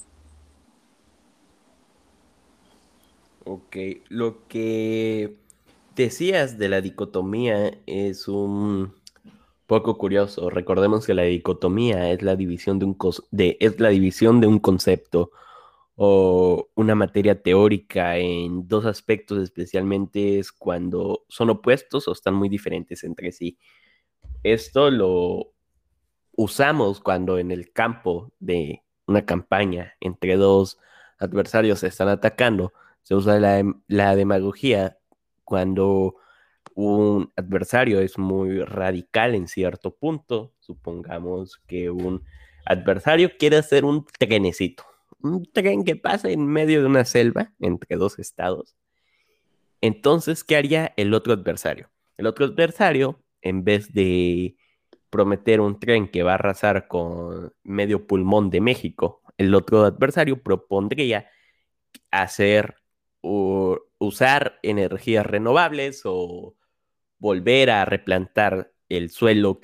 Ok, 3.46 3.76
lo 4.08 4.46
que 4.48 5.36
decías 5.94 6.58
de 6.58 6.68
la 6.68 6.80
dicotomía 6.80 7.72
es 7.86 8.26
un 8.28 8.94
poco 9.66 9.98
curioso. 9.98 10.50
Recordemos 10.50 11.06
que 11.06 11.14
la 11.14 11.22
dicotomía 11.22 12.10
es 12.10 12.22
la 12.22 12.36
división 12.36 12.78
de 12.78 12.86
un, 12.86 12.98
de, 13.30 13.56
es 13.60 13.78
la 13.80 13.90
división 13.90 14.40
de 14.40 14.46
un 14.46 14.58
concepto 14.60 15.30
o 15.96 16.68
una 16.74 16.94
materia 16.94 17.40
teórica 17.42 18.16
en 18.16 18.66
dos 18.66 18.86
aspectos, 18.86 19.38
especialmente 19.42 20.38
es 20.38 20.50
cuando 20.50 21.24
son 21.28 21.50
opuestos 21.50 22.08
o 22.08 22.12
están 22.12 22.34
muy 22.34 22.48
diferentes 22.48 23.04
entre 23.04 23.30
sí. 23.32 23.58
Esto 24.42 24.90
lo 24.90 25.52
usamos 26.32 27.00
cuando 27.00 27.38
en 27.38 27.50
el 27.50 27.72
campo 27.72 28.32
de 28.40 28.82
una 29.06 29.24
campaña 29.24 29.94
entre 30.00 30.36
dos 30.36 30.78
adversarios 31.18 31.80
se 31.80 31.88
están 31.88 32.08
atacando. 32.08 32.72
Se 33.04 33.14
usa 33.14 33.38
la, 33.38 33.62
la 33.87 34.16
demagogía 34.16 34.99
cuando 35.44 36.16
un 36.75 37.32
adversario 37.37 38.00
es 38.00 38.18
muy 38.18 38.61
radical 38.61 39.34
en 39.34 39.46
cierto 39.46 39.94
punto, 39.94 40.52
supongamos 40.58 41.62
que 41.66 41.90
un 41.90 42.25
adversario 42.64 43.30
quiere 43.38 43.58
hacer 43.58 43.84
un 43.84 44.04
trenecito, 44.18 44.84
un 45.20 45.44
tren 45.52 45.84
que 45.84 45.96
pasa 45.96 46.30
en 46.30 46.46
medio 46.46 46.80
de 46.80 46.87
una 46.87 47.04
selva 47.04 47.52
entre 47.61 47.96
dos 47.96 48.18
estados. 48.18 48.76
Entonces, 49.80 50.42
¿qué 50.44 50.56
haría 50.56 50.92
el 50.96 51.14
otro 51.14 51.32
adversario? 51.32 51.90
El 52.16 52.26
otro 52.26 52.46
adversario, 52.46 53.23
en 53.42 53.64
vez 53.64 53.92
de 53.92 54.56
prometer 55.11 55.61
un 55.61 55.78
tren 55.78 56.08
que 56.08 56.23
va 56.23 56.32
a 56.32 56.34
arrasar 56.34 56.88
con 56.88 57.52
medio 57.62 58.06
pulmón 58.06 58.50
de 58.50 58.61
México, 58.61 59.23
el 59.37 59.54
otro 59.54 59.84
adversario 59.84 60.42
propondría 60.42 61.28
hacer 62.11 62.76
o 63.26 63.81
usar 63.99 64.59
energías 64.62 65.25
renovables 65.25 66.02
o 66.04 66.54
volver 67.19 67.71
a 67.71 67.87
replantar 67.87 68.71
el 68.90 69.09
suelo 69.11 69.61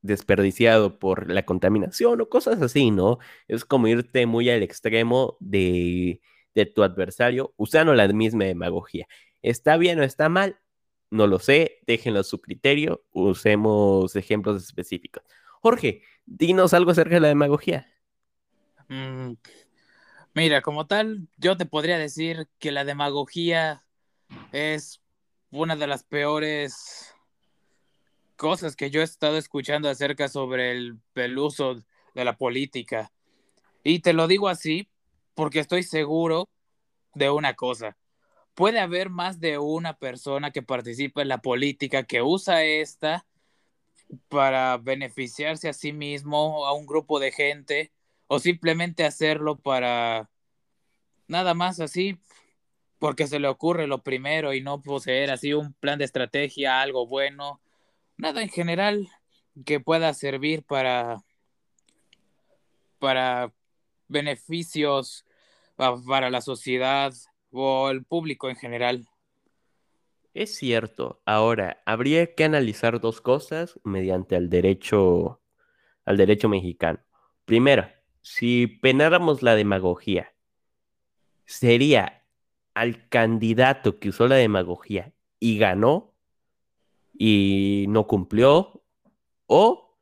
desperdiciado 0.00 0.98
por 0.98 1.30
la 1.30 1.44
contaminación 1.44 2.22
o 2.22 2.28
cosas 2.30 2.62
así, 2.62 2.90
¿no? 2.90 3.18
Es 3.48 3.66
como 3.66 3.86
irte 3.88 4.24
muy 4.24 4.48
al 4.48 4.62
extremo 4.62 5.36
de, 5.40 6.22
de 6.54 6.64
tu 6.64 6.82
adversario 6.82 7.52
usando 7.58 7.94
la 7.94 8.08
misma 8.08 8.44
demagogía. 8.44 9.06
¿Está 9.42 9.76
bien 9.76 10.00
o 10.00 10.02
está 10.02 10.30
mal? 10.30 10.58
No 11.10 11.26
lo 11.26 11.38
sé, 11.38 11.80
déjenlo 11.86 12.20
a 12.20 12.24
su 12.24 12.40
criterio, 12.40 13.04
usemos 13.12 14.16
ejemplos 14.16 14.64
específicos. 14.64 15.22
Jorge, 15.60 16.02
dinos 16.24 16.72
algo 16.72 16.92
acerca 16.92 17.16
de 17.16 17.20
la 17.20 17.28
demagogía. 17.28 17.86
Mm, 18.88 19.34
mira, 20.36 20.60
como 20.60 20.86
tal, 20.86 21.28
yo 21.38 21.56
te 21.56 21.64
podría 21.64 21.98
decir 21.98 22.46
que 22.58 22.70
la 22.70 22.84
demagogía 22.84 23.86
es 24.52 25.00
una 25.50 25.76
de 25.76 25.86
las 25.86 26.04
peores 26.04 27.14
cosas 28.36 28.76
que 28.76 28.90
yo 28.90 29.00
he 29.00 29.04
estado 29.04 29.38
escuchando 29.38 29.88
acerca 29.88 30.28
sobre 30.28 30.72
el, 30.72 31.38
uso 31.38 31.82
de 32.14 32.24
la 32.24 32.36
política. 32.36 33.10
Y 33.82 34.00
te 34.00 34.12
lo 34.12 34.28
digo 34.28 34.48
así 34.48 34.90
porque 35.34 35.60
estoy 35.60 35.82
seguro 35.82 36.50
de 37.14 37.30
una 37.30 37.54
cosa. 37.54 37.96
Puede 38.54 38.78
haber 38.78 39.08
más 39.08 39.40
de 39.40 39.56
una 39.56 39.96
persona 39.96 40.50
que 40.50 40.62
participa 40.62 41.22
en 41.22 41.28
la 41.28 41.38
política 41.38 42.02
que 42.02 42.20
usa 42.20 42.62
esta 42.62 43.26
para 44.28 44.76
beneficiarse 44.76 45.70
a 45.70 45.72
sí 45.72 45.94
mismo, 45.94 46.66
a 46.66 46.74
un 46.74 46.84
grupo 46.84 47.18
de 47.20 47.32
gente, 47.32 47.90
o 48.26 48.38
simplemente 48.38 49.04
hacerlo 49.04 49.56
para 49.56 50.30
nada 51.28 51.54
más 51.54 51.80
así, 51.80 52.18
porque 52.98 53.26
se 53.26 53.38
le 53.40 53.48
ocurre 53.48 53.86
lo 53.86 54.02
primero 54.02 54.54
y 54.54 54.60
no 54.60 54.80
poseer 54.82 55.30
así 55.30 55.52
un 55.52 55.74
plan 55.74 55.98
de 55.98 56.04
estrategia, 56.04 56.80
algo 56.80 57.06
bueno, 57.06 57.60
nada 58.16 58.42
en 58.42 58.48
general 58.48 59.08
que 59.64 59.80
pueda 59.80 60.12
servir 60.14 60.62
para, 60.64 61.22
para 62.98 63.52
beneficios 64.08 65.24
para 65.76 66.30
la 66.30 66.40
sociedad 66.40 67.12
o 67.50 67.90
el 67.90 68.04
público 68.04 68.48
en 68.48 68.56
general. 68.56 69.08
Es 70.34 70.54
cierto. 70.56 71.22
Ahora, 71.24 71.82
habría 71.86 72.34
que 72.34 72.44
analizar 72.44 73.00
dos 73.00 73.20
cosas 73.20 73.78
mediante 73.84 74.36
el 74.36 74.50
derecho, 74.50 75.40
al 76.04 76.16
derecho 76.16 76.48
mexicano. 76.48 76.98
Primero, 77.44 77.88
si 78.28 78.66
penáramos 78.66 79.44
la 79.44 79.54
demagogía, 79.54 80.34
sería 81.44 82.24
al 82.74 83.08
candidato 83.08 84.00
que 84.00 84.08
usó 84.08 84.26
la 84.26 84.34
demagogía 84.34 85.12
y 85.38 85.58
ganó 85.58 86.12
y 87.16 87.86
no 87.88 88.08
cumplió, 88.08 88.82
o 89.46 89.96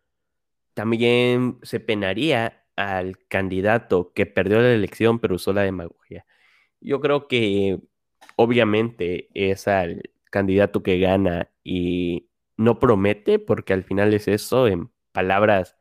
también 0.72 1.58
se 1.64 1.80
penaría 1.80 2.64
al 2.76 3.18
candidato 3.28 4.14
que 4.14 4.24
perdió 4.24 4.62
la 4.62 4.72
elección 4.72 5.18
pero 5.18 5.34
usó 5.34 5.52
la 5.52 5.60
demagogía. 5.60 6.24
Yo 6.80 7.02
creo 7.02 7.28
que 7.28 7.78
obviamente 8.36 9.28
es 9.34 9.68
al 9.68 10.02
candidato 10.30 10.82
que 10.82 10.98
gana 10.98 11.50
y 11.62 12.30
no 12.56 12.78
promete, 12.78 13.38
porque 13.38 13.74
al 13.74 13.84
final 13.84 14.14
es 14.14 14.28
eso, 14.28 14.66
en 14.66 14.90
palabras 15.12 15.76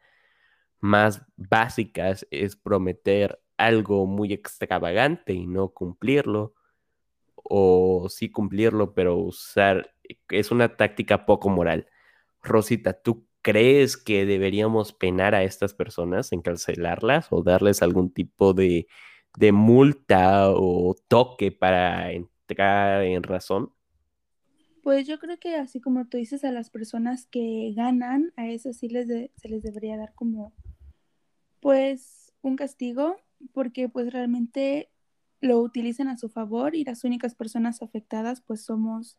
más 0.84 1.22
básicas, 1.38 2.28
es 2.30 2.58
prometer 2.58 3.42
algo 3.56 4.06
muy 4.06 4.34
extravagante 4.34 5.32
y 5.32 5.48
no 5.48 5.70
cumplirlo, 5.70 6.56
o 7.36 8.10
sí 8.10 8.30
cumplirlo, 8.30 8.94
pero 8.94 9.16
usar, 9.16 9.96
es 10.30 10.52
una 10.52 10.76
táctica 10.76 11.26
poco 11.26 11.48
moral. 11.50 11.88
Rosita, 12.42 12.92
¿tú 13.02 13.26
crees 13.42 13.96
que 13.96 14.26
deberíamos 14.26 14.92
penar 14.92 15.36
a 15.36 15.44
estas 15.44 15.74
personas, 15.74 16.34
encarcelarlas 16.34 17.28
o 17.32 17.44
darles 17.44 17.82
algún 17.82 18.12
tipo 18.12 18.54
de, 18.54 18.88
de 19.38 19.54
multa 19.54 20.50
o 20.50 20.96
toque 21.08 21.54
para 21.54 22.12
entrar 22.12 23.04
en 23.04 23.24
razón? 23.24 23.72
Pues 24.82 25.08
yo 25.08 25.18
creo 25.18 25.40
que 25.40 25.56
así 25.56 25.80
como 25.80 26.10
tú 26.10 26.18
dices 26.18 26.44
a 26.44 26.52
las 26.52 26.70
personas 26.70 27.26
que 27.28 27.72
ganan, 27.74 28.34
a 28.36 28.50
esas 28.50 28.76
sí 28.76 28.90
les 28.90 29.08
se 29.08 29.48
les 29.48 29.64
debería 29.64 29.96
dar 29.96 30.14
como 30.14 30.54
pues 31.64 32.34
un 32.42 32.58
castigo 32.58 33.16
porque 33.54 33.88
pues 33.88 34.12
realmente 34.12 34.90
lo 35.40 35.60
utilizan 35.60 36.10
a 36.10 36.18
su 36.18 36.28
favor 36.28 36.76
y 36.76 36.84
las 36.84 37.06
únicas 37.06 37.36
personas 37.36 37.82
afectadas 37.82 38.42
pues 38.42 38.62
somos, 38.62 39.18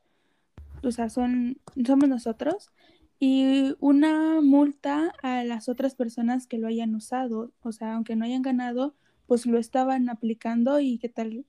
o 0.82 0.92
sea, 0.92 1.08
son, 1.08 1.58
somos 1.86 2.08
nosotros. 2.08 2.70
Y 3.18 3.74
una 3.80 4.42
multa 4.42 5.14
a 5.22 5.42
las 5.44 5.70
otras 5.70 5.94
personas 5.94 6.46
que 6.46 6.58
lo 6.58 6.68
hayan 6.68 6.94
usado, 6.94 7.52
o 7.62 7.72
sea, 7.72 7.94
aunque 7.94 8.14
no 8.14 8.26
hayan 8.26 8.42
ganado, 8.42 8.94
pues 9.26 9.46
lo 9.46 9.58
estaban 9.58 10.10
aplicando 10.10 10.80
y 10.80 10.98
qué 10.98 11.08
tal 11.08 11.46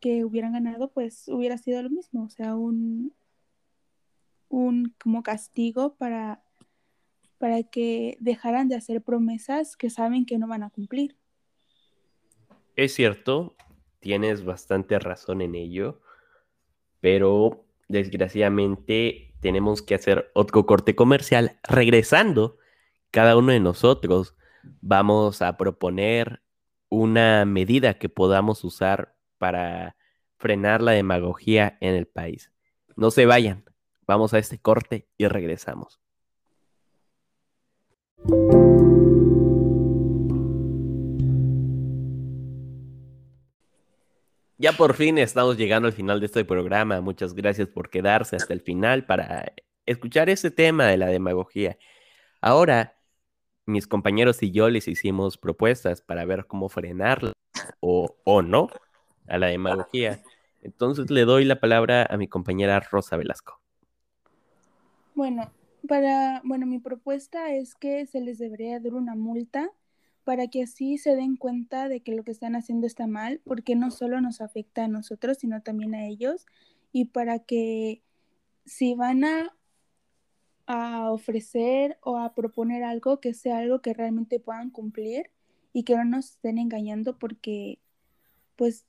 que 0.00 0.24
hubieran 0.24 0.54
ganado, 0.54 0.90
pues 0.90 1.28
hubiera 1.28 1.58
sido 1.58 1.82
lo 1.82 1.90
mismo, 1.90 2.24
o 2.24 2.30
sea, 2.30 2.56
un, 2.56 3.12
un 4.48 4.94
como 5.02 5.22
castigo 5.22 5.96
para, 5.96 6.42
para 7.40 7.64
que 7.64 8.16
dejaran 8.20 8.68
de 8.68 8.76
hacer 8.76 9.02
promesas 9.02 9.76
que 9.76 9.90
saben 9.90 10.26
que 10.26 10.38
no 10.38 10.46
van 10.46 10.62
a 10.62 10.70
cumplir. 10.70 11.16
Es 12.76 12.94
cierto, 12.94 13.56
tienes 13.98 14.44
bastante 14.44 14.98
razón 14.98 15.40
en 15.40 15.56
ello, 15.56 16.00
pero 17.00 17.64
desgraciadamente 17.88 19.34
tenemos 19.40 19.82
que 19.82 19.94
hacer 19.96 20.30
otro 20.34 20.66
corte 20.66 20.94
comercial. 20.94 21.58
Regresando, 21.64 22.58
cada 23.10 23.36
uno 23.36 23.52
de 23.52 23.60
nosotros 23.60 24.36
vamos 24.80 25.42
a 25.42 25.56
proponer 25.56 26.42
una 26.88 27.44
medida 27.44 27.94
que 27.94 28.08
podamos 28.08 28.62
usar 28.62 29.16
para 29.38 29.96
frenar 30.36 30.82
la 30.82 30.92
demagogía 30.92 31.76
en 31.80 31.94
el 31.94 32.06
país. 32.06 32.52
No 32.96 33.10
se 33.10 33.26
vayan, 33.26 33.64
Vamos 34.10 34.34
a 34.34 34.38
este 34.38 34.58
corte 34.58 35.06
y 35.18 35.28
regresamos. 35.28 36.00
Ya 44.60 44.72
por 44.72 44.92
fin 44.94 45.16
estamos 45.16 45.56
llegando 45.56 45.88
al 45.88 45.94
final 45.94 46.20
de 46.20 46.26
este 46.26 46.44
programa. 46.44 47.00
Muchas 47.00 47.32
gracias 47.32 47.68
por 47.68 47.88
quedarse 47.88 48.36
hasta 48.36 48.52
el 48.52 48.60
final 48.60 49.06
para 49.06 49.54
escuchar 49.86 50.28
este 50.28 50.50
tema 50.50 50.86
de 50.86 50.98
la 50.98 51.06
demagogía. 51.06 51.78
Ahora, 52.42 52.98
mis 53.64 53.86
compañeros 53.86 54.42
y 54.42 54.50
yo 54.50 54.68
les 54.68 54.86
hicimos 54.86 55.38
propuestas 55.38 56.02
para 56.02 56.26
ver 56.26 56.46
cómo 56.46 56.68
frenarla 56.68 57.32
o, 57.80 58.16
o 58.24 58.42
no 58.42 58.68
a 59.28 59.38
la 59.38 59.46
demagogía. 59.46 60.22
Entonces 60.60 61.10
le 61.10 61.24
doy 61.24 61.46
la 61.46 61.58
palabra 61.58 62.06
a 62.10 62.18
mi 62.18 62.28
compañera 62.28 62.80
Rosa 62.80 63.16
Velasco. 63.16 63.60
Bueno, 65.14 65.50
para, 65.86 66.42
bueno, 66.44 66.66
mi 66.66 66.78
propuesta 66.78 67.52
es 67.52 67.74
que 67.74 68.06
se 68.06 68.20
les 68.20 68.38
debería 68.38 68.80
dar 68.80 68.94
una 68.94 69.14
multa 69.14 69.70
para 70.24 70.48
que 70.48 70.62
así 70.62 70.98
se 70.98 71.16
den 71.16 71.36
cuenta 71.36 71.88
de 71.88 72.00
que 72.00 72.14
lo 72.14 72.24
que 72.24 72.30
están 72.30 72.54
haciendo 72.54 72.86
está 72.86 73.06
mal, 73.06 73.40
porque 73.44 73.74
no 73.74 73.90
solo 73.90 74.20
nos 74.20 74.40
afecta 74.40 74.84
a 74.84 74.88
nosotros, 74.88 75.38
sino 75.38 75.62
también 75.62 75.94
a 75.94 76.06
ellos, 76.06 76.46
y 76.92 77.06
para 77.06 77.38
que 77.40 78.02
si 78.64 78.94
van 78.94 79.24
a, 79.24 79.56
a 80.66 81.10
ofrecer 81.10 81.98
o 82.02 82.18
a 82.18 82.34
proponer 82.34 82.84
algo, 82.84 83.20
que 83.20 83.34
sea 83.34 83.58
algo 83.58 83.80
que 83.80 83.94
realmente 83.94 84.40
puedan 84.40 84.70
cumplir 84.70 85.30
y 85.72 85.84
que 85.84 85.96
no 85.96 86.04
nos 86.04 86.32
estén 86.32 86.58
engañando, 86.58 87.18
porque 87.18 87.78
pues 88.56 88.86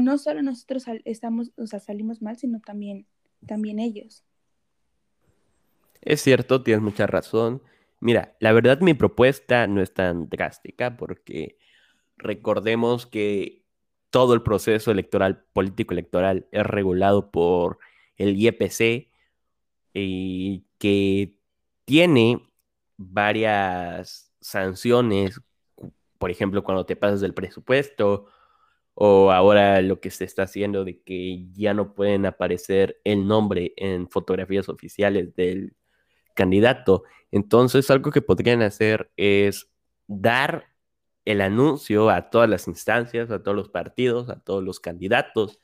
no 0.00 0.18
solo 0.18 0.42
nosotros 0.42 0.84
estamos, 1.04 1.52
o 1.56 1.66
sea, 1.66 1.80
salimos 1.80 2.20
mal, 2.22 2.36
sino 2.36 2.60
también, 2.60 3.06
también 3.46 3.78
ellos. 3.78 4.24
Es 6.00 6.22
cierto, 6.22 6.62
tienes 6.62 6.82
mucha 6.82 7.06
razón. 7.06 7.62
Mira, 8.00 8.36
la 8.40 8.52
verdad 8.52 8.80
mi 8.80 8.94
propuesta 8.94 9.66
no 9.66 9.80
es 9.82 9.92
tan 9.92 10.28
drástica 10.28 10.96
porque 10.96 11.58
recordemos 12.16 13.06
que 13.06 13.64
todo 14.10 14.34
el 14.34 14.42
proceso 14.42 14.90
electoral, 14.90 15.44
político 15.52 15.94
electoral, 15.94 16.46
es 16.52 16.64
regulado 16.64 17.30
por 17.30 17.78
el 18.16 18.36
IEPC 18.36 19.10
y 19.94 20.64
que 20.78 21.36
tiene 21.84 22.48
varias 22.96 24.32
sanciones, 24.40 25.40
por 26.18 26.30
ejemplo, 26.30 26.64
cuando 26.64 26.86
te 26.86 26.96
pasas 26.96 27.20
del 27.20 27.34
presupuesto 27.34 28.26
o 28.94 29.30
ahora 29.30 29.80
lo 29.82 30.00
que 30.00 30.10
se 30.10 30.24
está 30.24 30.44
haciendo 30.44 30.84
de 30.84 31.00
que 31.02 31.46
ya 31.52 31.74
no 31.74 31.94
pueden 31.94 32.26
aparecer 32.26 33.00
el 33.04 33.26
nombre 33.28 33.72
en 33.76 34.08
fotografías 34.08 34.68
oficiales 34.68 35.34
del 35.36 35.76
candidato. 36.38 37.02
Entonces, 37.32 37.90
algo 37.90 38.12
que 38.12 38.22
podrían 38.22 38.62
hacer 38.62 39.10
es 39.16 39.68
dar 40.06 40.68
el 41.24 41.40
anuncio 41.40 42.10
a 42.10 42.30
todas 42.30 42.48
las 42.48 42.68
instancias, 42.68 43.32
a 43.32 43.42
todos 43.42 43.56
los 43.56 43.68
partidos, 43.68 44.30
a 44.30 44.38
todos 44.38 44.62
los 44.62 44.78
candidatos, 44.78 45.58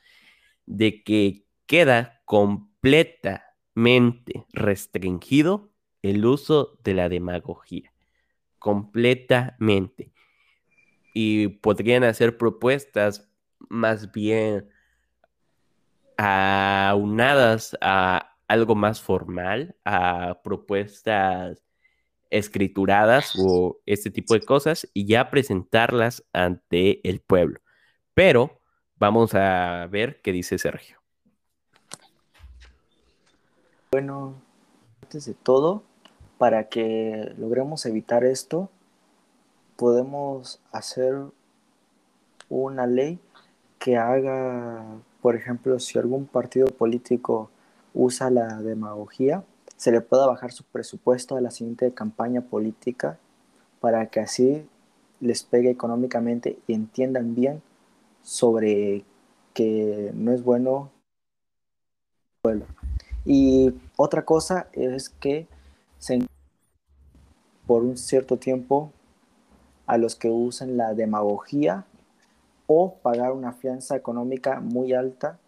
de 0.67 1.05
que 1.05 1.47
queda 1.67 2.23
completamente 2.25 4.47
restringido 4.53 5.71
el 6.03 6.27
uso 6.27 6.77
de 6.83 6.95
la 6.95 7.09
demagogía. 7.09 7.93
Completamente. 8.59 10.13
Y 11.15 11.49
podrían 11.49 12.03
hacer 12.03 12.37
propuestas 12.37 13.31
más 13.69 14.11
bien 14.11 14.69
aunadas 16.17 17.77
a 17.81 18.34
algo 18.48 18.74
más 18.74 19.00
formal, 19.00 19.76
a 19.85 20.40
propuestas 20.42 21.62
escrituradas 22.30 23.35
o 23.38 23.78
este 23.87 24.11
tipo 24.11 24.35
de 24.35 24.40
cosas 24.40 24.88
y 24.92 25.07
ya 25.07 25.30
presentarlas 25.30 26.24
ante 26.33 27.09
el 27.09 27.20
pueblo. 27.20 27.61
Pero 28.12 28.61
vamos 28.96 29.35
a 29.35 29.87
ver 29.90 30.20
qué 30.20 30.33
dice 30.33 30.59
Sergio. 30.59 30.98
Bueno, 33.92 34.35
antes 35.02 35.26
de 35.26 35.35
todo, 35.35 35.85
para 36.38 36.68
que 36.68 37.33
logremos 37.38 37.87
evitar 37.87 38.24
esto, 38.24 38.68
podemos 39.76 40.61
hacer 40.72 41.14
una 42.48 42.87
ley 42.87 43.20
que 43.78 43.96
haga, 43.96 44.85
por 45.22 45.37
ejemplo, 45.37 45.78
si 45.78 45.98
algún 45.98 46.26
partido 46.26 46.66
político 46.66 47.50
usa 47.94 48.30
la 48.30 48.61
demagogía, 48.61 49.44
se 49.76 49.92
le 49.92 50.00
pueda 50.00 50.26
bajar 50.26 50.52
su 50.52 50.64
presupuesto 50.64 51.37
a 51.37 51.40
la 51.40 51.50
siguiente 51.50 51.92
campaña 51.94 52.42
política 52.42 53.18
para 53.80 54.07
que 54.07 54.20
así 54.20 54.68
les 55.20 55.42
pegue 55.42 55.70
económicamente 55.70 56.59
y 56.66 56.74
entiendan 56.74 57.35
bien 57.35 57.62
sobre 58.22 59.04
que 59.54 60.11
no 60.14 60.33
es 60.33 60.42
bueno 60.42 60.90
y 63.24 63.72
otra 63.96 64.24
cosa 64.24 64.68
es 64.72 65.09
que 65.09 65.46
se 65.98 66.26
por 67.66 67.83
un 67.83 67.96
cierto 67.96 68.37
tiempo 68.37 68.92
a 69.87 69.96
los 69.96 70.14
que 70.14 70.28
usan 70.28 70.76
la 70.76 70.92
demagogía 70.92 71.87
o 72.66 72.94
pagar 72.96 73.33
una 73.33 73.52
fianza 73.52 73.96
económica 73.96 74.61
muy 74.61 74.92
alta 74.92 75.38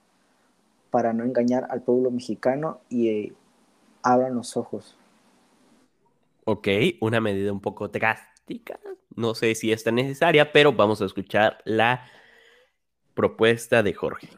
para 0.96 1.12
no 1.12 1.24
engañar 1.24 1.66
al 1.68 1.82
pueblo 1.82 2.11
mexicano 2.11 2.80
y 2.88 3.09
eh, 3.09 3.32
abran 4.02 4.35
los 4.35 4.56
ojos. 4.56 4.96
Ok, 6.46 6.68
una 7.02 7.20
medida 7.20 7.52
un 7.52 7.61
poco 7.61 7.88
drástica. 7.88 8.80
No 9.14 9.35
sé 9.35 9.54
si 9.54 9.72
es 9.72 9.85
tan 9.85 9.96
necesaria, 9.96 10.52
pero 10.52 10.72
vamos 10.72 11.02
a 11.02 11.04
escuchar 11.04 11.59
la 11.66 12.06
propuesta 13.12 13.82
de 13.82 13.92
Jorge. 13.92 14.30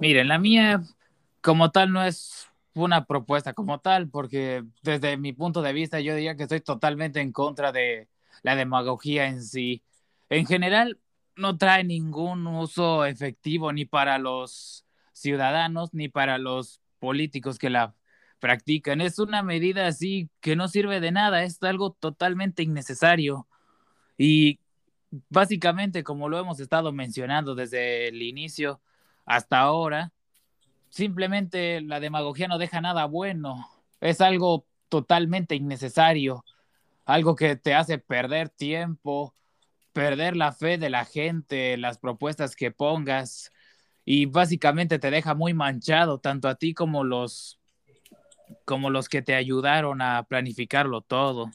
Miren, 0.00 0.28
la 0.28 0.38
mía 0.38 0.80
como 1.42 1.70
tal 1.70 1.92
no 1.92 2.02
es 2.02 2.48
una 2.72 3.04
propuesta 3.04 3.52
como 3.52 3.80
tal, 3.80 4.08
porque 4.08 4.64
desde 4.80 5.18
mi 5.18 5.34
punto 5.34 5.60
de 5.60 5.74
vista 5.74 6.00
yo 6.00 6.14
diría 6.14 6.36
que 6.36 6.44
estoy 6.44 6.62
totalmente 6.62 7.20
en 7.20 7.32
contra 7.32 7.70
de 7.70 8.08
la 8.42 8.56
demagogía 8.56 9.26
en 9.26 9.42
sí. 9.42 9.82
En 10.30 10.46
general, 10.46 10.98
no 11.36 11.56
trae 11.56 11.84
ningún 11.84 12.46
uso 12.46 13.04
efectivo 13.04 13.72
ni 13.72 13.84
para 13.84 14.18
los 14.18 14.84
ciudadanos 15.12 15.94
ni 15.94 16.08
para 16.08 16.38
los 16.38 16.80
políticos 16.98 17.58
que 17.58 17.70
la 17.70 17.94
practican. 18.38 19.00
Es 19.00 19.18
una 19.18 19.42
medida 19.42 19.86
así 19.86 20.28
que 20.40 20.56
no 20.56 20.68
sirve 20.68 21.00
de 21.00 21.12
nada, 21.12 21.44
es 21.44 21.62
algo 21.62 21.92
totalmente 21.92 22.62
innecesario. 22.62 23.46
Y 24.18 24.60
básicamente, 25.28 26.02
como 26.02 26.28
lo 26.28 26.38
hemos 26.38 26.60
estado 26.60 26.92
mencionando 26.92 27.54
desde 27.54 28.08
el 28.08 28.22
inicio 28.22 28.80
hasta 29.24 29.60
ahora, 29.60 30.12
simplemente 30.88 31.80
la 31.80 32.00
demagogia 32.00 32.48
no 32.48 32.58
deja 32.58 32.80
nada 32.80 33.06
bueno. 33.06 33.68
Es 34.00 34.20
algo 34.20 34.66
totalmente 34.88 35.54
innecesario, 35.54 36.44
algo 37.04 37.36
que 37.36 37.56
te 37.56 37.74
hace 37.74 37.98
perder 37.98 38.48
tiempo, 38.48 39.34
perder 39.92 40.36
la 40.36 40.52
fe 40.52 40.78
de 40.78 40.90
la 40.90 41.04
gente, 41.04 41.76
las 41.76 41.98
propuestas 41.98 42.56
que 42.56 42.70
pongas 42.70 43.52
y 44.04 44.26
básicamente 44.26 44.98
te 44.98 45.10
deja 45.10 45.34
muy 45.34 45.54
manchado 45.54 46.18
tanto 46.18 46.48
a 46.48 46.56
ti 46.56 46.74
como 46.74 47.04
los 47.04 47.58
como 48.64 48.90
los 48.90 49.08
que 49.08 49.22
te 49.22 49.34
ayudaron 49.34 50.02
a 50.02 50.24
planificarlo 50.24 51.00
todo. 51.00 51.50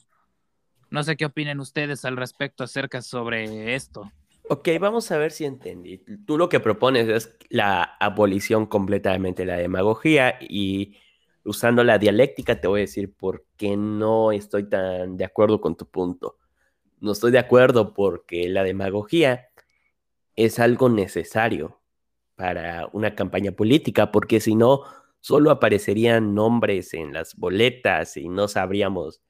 No 0.90 1.02
sé 1.02 1.16
qué 1.16 1.26
opinen 1.26 1.60
ustedes 1.60 2.04
al 2.04 2.16
respecto 2.16 2.64
acerca 2.64 3.02
sobre 3.02 3.74
esto. 3.74 4.10
Ok, 4.48 4.68
vamos 4.80 5.10
a 5.10 5.18
ver 5.18 5.30
si 5.30 5.44
entendí. 5.44 5.98
Tú 6.26 6.38
lo 6.38 6.48
que 6.48 6.58
propones 6.58 7.08
es 7.08 7.36
la 7.50 7.82
abolición 7.82 8.66
completamente 8.66 9.42
de 9.42 9.46
la 9.46 9.58
demagogía 9.58 10.38
y 10.40 10.96
usando 11.44 11.84
la 11.84 11.98
dialéctica 11.98 12.60
te 12.60 12.66
voy 12.66 12.80
a 12.80 12.82
decir 12.82 13.12
por 13.12 13.44
qué 13.56 13.76
no 13.76 14.32
estoy 14.32 14.68
tan 14.68 15.18
de 15.18 15.24
acuerdo 15.26 15.60
con 15.60 15.76
tu 15.76 15.86
punto. 15.86 16.37
No 17.00 17.12
estoy 17.12 17.30
de 17.32 17.38
acuerdo 17.38 17.94
porque 17.94 18.48
la 18.48 18.64
demagogía 18.64 19.50
es 20.36 20.58
algo 20.58 20.88
necesario 20.88 21.80
para 22.34 22.88
una 22.92 23.14
campaña 23.14 23.52
política, 23.52 24.12
porque 24.12 24.40
si 24.40 24.54
no, 24.54 24.82
solo 25.20 25.50
aparecerían 25.50 26.34
nombres 26.34 26.94
en 26.94 27.12
las 27.12 27.34
boletas 27.36 28.16
y 28.16 28.28
no 28.28 28.48
sabríamos 28.48 29.20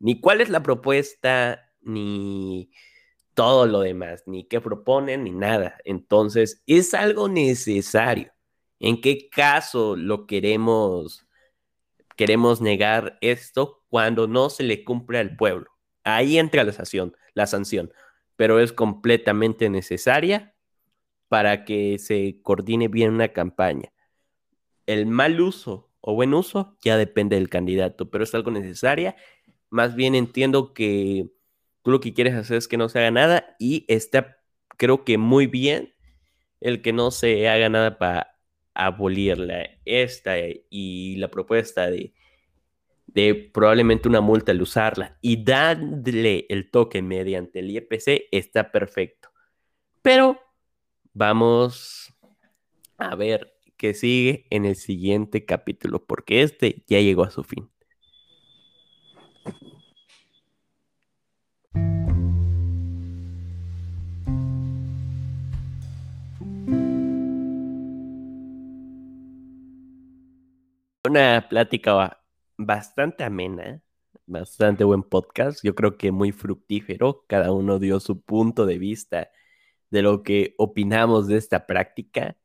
ni 0.00 0.20
cuál 0.20 0.40
es 0.40 0.48
la 0.48 0.62
propuesta, 0.62 1.72
ni 1.80 2.70
todo 3.34 3.66
lo 3.66 3.80
demás, 3.80 4.24
ni 4.26 4.44
qué 4.48 4.60
proponen, 4.60 5.24
ni 5.24 5.30
nada. 5.30 5.78
Entonces, 5.84 6.62
es 6.66 6.94
algo 6.94 7.28
necesario. 7.28 8.32
¿En 8.80 9.00
qué 9.00 9.28
caso 9.28 9.96
lo 9.96 10.26
queremos, 10.26 11.26
queremos 12.16 12.60
negar 12.60 13.18
esto 13.20 13.84
cuando 13.88 14.26
no 14.28 14.50
se 14.50 14.64
le 14.64 14.84
cumple 14.84 15.18
al 15.18 15.36
pueblo? 15.36 15.77
Ahí 16.16 16.38
entra 16.38 16.64
la 16.64 16.72
sanción, 16.72 17.16
la 17.34 17.46
sanción, 17.46 17.92
pero 18.36 18.60
es 18.60 18.72
completamente 18.72 19.68
necesaria 19.70 20.54
para 21.28 21.64
que 21.64 21.98
se 21.98 22.40
coordine 22.42 22.88
bien 22.88 23.12
una 23.12 23.28
campaña. 23.28 23.92
El 24.86 25.06
mal 25.06 25.40
uso 25.40 25.90
o 26.00 26.14
buen 26.14 26.34
uso 26.34 26.76
ya 26.82 26.96
depende 26.96 27.36
del 27.36 27.50
candidato, 27.50 28.10
pero 28.10 28.24
es 28.24 28.34
algo 28.34 28.50
necesaria. 28.50 29.16
Más 29.70 29.94
bien 29.94 30.14
entiendo 30.14 30.72
que 30.72 31.30
Tú 31.82 31.92
lo 31.92 32.00
que 32.00 32.12
quieres 32.12 32.34
hacer 32.34 32.58
es 32.58 32.68
que 32.68 32.76
no 32.76 32.88
se 32.88 32.98
haga 32.98 33.10
nada 33.10 33.56
y 33.58 33.84
está, 33.88 34.38
creo 34.76 35.04
que 35.04 35.18
muy 35.18 35.46
bien 35.46 35.94
el 36.60 36.82
que 36.82 36.92
no 36.92 37.10
se 37.10 37.48
haga 37.48 37.68
nada 37.68 37.98
para 37.98 38.38
abolirla. 38.74 39.70
Esta 39.84 40.34
y 40.70 41.16
la 41.16 41.30
propuesta 41.30 41.90
de, 41.90 42.12
de 43.18 43.50
probablemente 43.52 44.08
una 44.08 44.20
multa 44.20 44.52
al 44.52 44.62
usarla 44.62 45.18
y 45.20 45.42
darle 45.42 46.46
el 46.48 46.70
toque 46.70 47.02
mediante 47.02 47.58
el 47.58 47.70
IPC 47.70 48.28
está 48.30 48.70
perfecto. 48.70 49.30
Pero 50.02 50.38
vamos 51.14 52.14
a 52.96 53.16
ver 53.16 53.54
qué 53.76 53.92
sigue 53.94 54.46
en 54.50 54.66
el 54.66 54.76
siguiente 54.76 55.44
capítulo, 55.44 56.04
porque 56.06 56.42
este 56.42 56.84
ya 56.86 57.00
llegó 57.00 57.24
a 57.24 57.30
su 57.30 57.42
fin. 57.42 57.68
Una 71.04 71.48
plática 71.48 72.17
bastante 72.58 73.24
amena, 73.24 73.82
bastante 74.26 74.84
buen 74.84 75.02
podcast. 75.02 75.60
Yo 75.64 75.74
creo 75.74 75.96
que 75.96 76.12
muy 76.12 76.32
fructífero. 76.32 77.24
Cada 77.28 77.52
uno 77.52 77.78
dio 77.78 78.00
su 78.00 78.20
punto 78.20 78.66
de 78.66 78.78
vista 78.78 79.30
de 79.90 80.02
lo 80.02 80.22
que 80.22 80.54
opinamos 80.58 81.28
de 81.28 81.38
esta 81.38 81.66
práctica. 81.66 82.36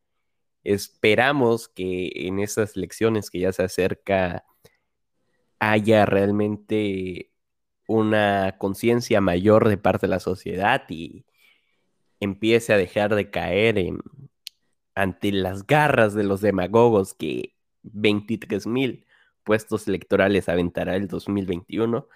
Esperamos 0.63 1.67
que 1.67 2.11
en 2.27 2.39
esas 2.39 2.77
lecciones 2.77 3.29
que 3.29 3.39
ya 3.39 3.51
se 3.53 3.63
acerca 3.63 4.45
haya 5.59 6.05
realmente 6.05 7.31
una 7.87 8.57
conciencia 8.59 9.21
mayor 9.21 9.67
de 9.69 9.77
parte 9.77 10.07
de 10.07 10.11
la 10.11 10.19
sociedad 10.19 10.83
y 10.89 11.25
empiece 12.19 12.73
a 12.73 12.77
dejar 12.77 13.15
de 13.15 13.29
caer 13.29 13.77
en, 13.77 13.99
ante 14.95 15.31
las 15.31 15.67
garras 15.67 16.13
de 16.13 16.23
los 16.23 16.41
demagogos 16.41 17.13
que 17.13 17.55
23 17.83 18.67
mil 18.67 19.05
puestos 19.43 19.87
electorales 19.87 20.49
aventará 20.49 20.95
el 20.95 21.07
2021. 21.07 22.07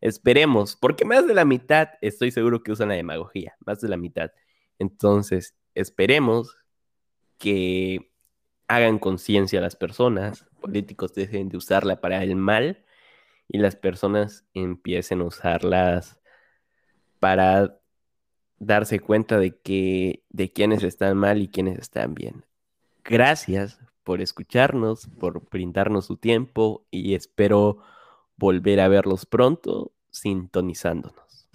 Esperemos, 0.00 0.76
porque 0.76 1.04
más 1.04 1.26
de 1.26 1.34
la 1.34 1.44
mitad 1.44 1.90
estoy 2.00 2.30
seguro 2.30 2.62
que 2.62 2.72
usan 2.72 2.88
la 2.88 2.94
demagogía, 2.94 3.56
más 3.64 3.80
de 3.80 3.88
la 3.88 3.96
mitad. 3.96 4.32
Entonces, 4.78 5.54
esperemos 5.74 6.56
que 7.38 8.10
hagan 8.68 8.98
conciencia 8.98 9.58
a 9.58 9.62
las 9.62 9.76
personas, 9.76 10.46
políticos 10.60 11.14
dejen 11.14 11.48
de 11.48 11.56
usarla 11.56 12.00
para 12.00 12.22
el 12.22 12.36
mal 12.36 12.84
y 13.48 13.58
las 13.58 13.76
personas 13.76 14.46
empiecen 14.54 15.20
a 15.20 15.24
usarlas 15.24 16.18
para 17.20 17.78
darse 18.58 19.00
cuenta 19.00 19.38
de 19.38 19.60
que 19.60 20.24
de 20.30 20.52
quiénes 20.52 20.82
están 20.84 21.16
mal 21.16 21.42
y 21.42 21.48
quiénes 21.48 21.78
están 21.78 22.14
bien. 22.14 22.44
Gracias 23.04 23.78
por 24.04 24.20
escucharnos, 24.20 25.06
por 25.18 25.48
brindarnos 25.48 26.06
su 26.06 26.16
tiempo 26.16 26.84
y 26.90 27.14
espero 27.14 27.78
volver 28.36 28.80
a 28.80 28.88
verlos 28.88 29.26
pronto 29.26 29.92
sintonizándonos. 30.10 31.48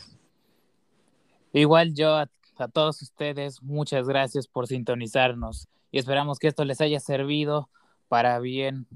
Igual 1.54 1.94
yo 1.94 2.16
a, 2.16 2.30
todos 2.74 3.02
ustedes, 3.02 3.62
muchas 3.62 4.08
gracias 4.08 4.48
por 4.48 4.68
sintonizarnos 4.68 5.68
y 5.92 6.00
esperamos 6.00 6.40
que 6.40 6.48
esto 6.48 6.66
les 6.66 6.82
haya 6.82 7.00
servido 7.00 7.70
para 8.08 8.40
bien 8.40 8.88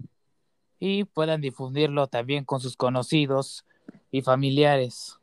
y 0.80 1.04
puedan 1.04 1.42
difundirlo 1.42 2.08
también 2.08 2.44
con 2.44 2.60
sus 2.60 2.76
conocidos 2.76 3.66
y 4.12 4.22
familiares. 4.22 5.21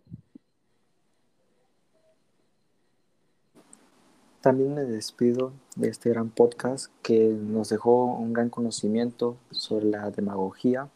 También 4.49 4.73
me 4.73 4.85
despido 4.85 5.53
de 5.77 5.91
este 5.91 6.09
gran 6.09 6.31
podcast 6.31 6.91
que 7.03 7.19
nos 7.29 7.69
dejó 7.69 8.07
un 8.15 8.33
gran 8.33 8.49
conocimiento 8.49 9.37
sobre 9.51 9.85
la 9.85 10.11
demagogía 10.11 10.89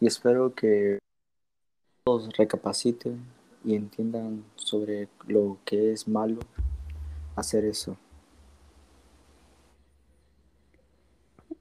y 0.00 0.08
espero 0.08 0.52
que 0.52 0.98
todos 2.02 2.28
recapaciten 2.36 3.20
y 3.64 3.76
entiendan 3.76 4.42
sobre 4.56 5.06
lo 5.28 5.58
que 5.64 5.92
es 5.92 6.08
malo 6.08 6.40
hacer 7.36 7.64
eso. 7.66 7.96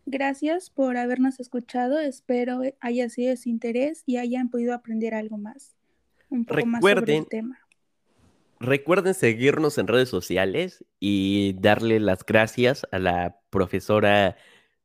Gracias 0.07 0.71
por 0.71 0.97
habernos 0.97 1.39
escuchado. 1.39 1.99
Espero 1.99 2.61
haya 2.79 3.09
sido 3.09 3.29
de 3.29 3.37
su 3.37 3.49
interés 3.49 4.01
y 4.07 4.17
hayan 4.17 4.49
podido 4.49 4.73
aprender 4.73 5.13
algo 5.13 5.37
más. 5.37 5.75
Un 6.31 6.45
poco 6.45 6.65
más 6.65 6.81
sobre 6.81 7.15
el 7.15 7.27
tema. 7.27 7.59
Recuerden 8.59 9.13
seguirnos 9.13 9.77
en 9.77 9.87
redes 9.87 10.09
sociales 10.09 10.83
y 10.99 11.53
darle 11.59 11.99
las 11.99 12.25
gracias 12.25 12.87
a 12.91 12.97
la 12.99 13.39
profesora 13.51 14.35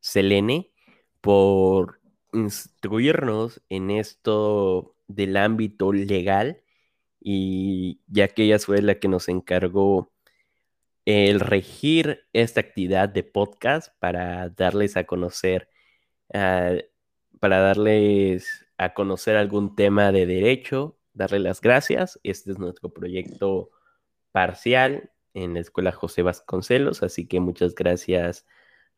Selene 0.01 0.71
por 1.23 2.01
instruirnos 2.35 3.63
en 3.71 3.91
esto 3.91 4.95
del 5.09 5.37
ámbito 5.39 5.93
legal 5.93 6.63
y 7.21 8.01
ya 8.09 8.29
que 8.29 8.45
ella 8.45 8.59
fue 8.59 8.83
la 8.83 8.97
que 8.97 9.09
nos 9.09 9.29
encargó 9.29 10.13
el 11.07 11.41
regir 11.41 12.27
esta 12.33 12.61
actividad 12.61 13.09
de 13.09 13.25
podcast 13.25 13.95
para 14.01 14.51
darles 14.51 14.97
a 14.97 15.05
conocer, 15.05 15.69
ah, 16.35 16.75
para 17.41 17.61
darles 17.61 18.67
a 18.79 18.95
conocer 18.95 19.37
algún 19.37 19.77
tema 19.77 20.13
de 20.13 20.27
derecho 20.27 20.99
darle 21.15 21.39
las 21.39 21.61
gracias. 21.61 22.19
Este 22.23 22.53
es 22.53 22.59
nuestro 22.59 22.91
proyecto 22.91 23.71
parcial 24.33 25.11
en 25.35 25.55
la 25.55 25.61
Escuela 25.61 25.93
José 25.93 26.23
Vasconcelos, 26.23 27.03
así 27.03 27.27
que 27.27 27.41
muchas 27.41 27.75
gracias 27.75 28.47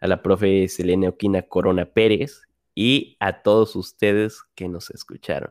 a 0.01 0.07
la 0.07 0.23
profe 0.23 0.69
Selene 0.69 1.09
Oquina 1.09 1.43
Corona 1.43 1.87
Pérez 1.87 2.43
y 2.75 3.17
a 3.21 3.43
todos 3.43 3.77
ustedes 3.77 4.43
que 4.55 4.69
nos 4.69 4.91
escucharon. 4.91 5.51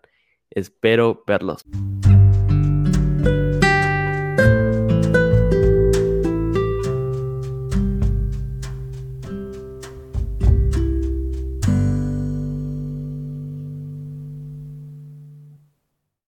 Espero 0.49 1.23
verlos. 1.25 1.63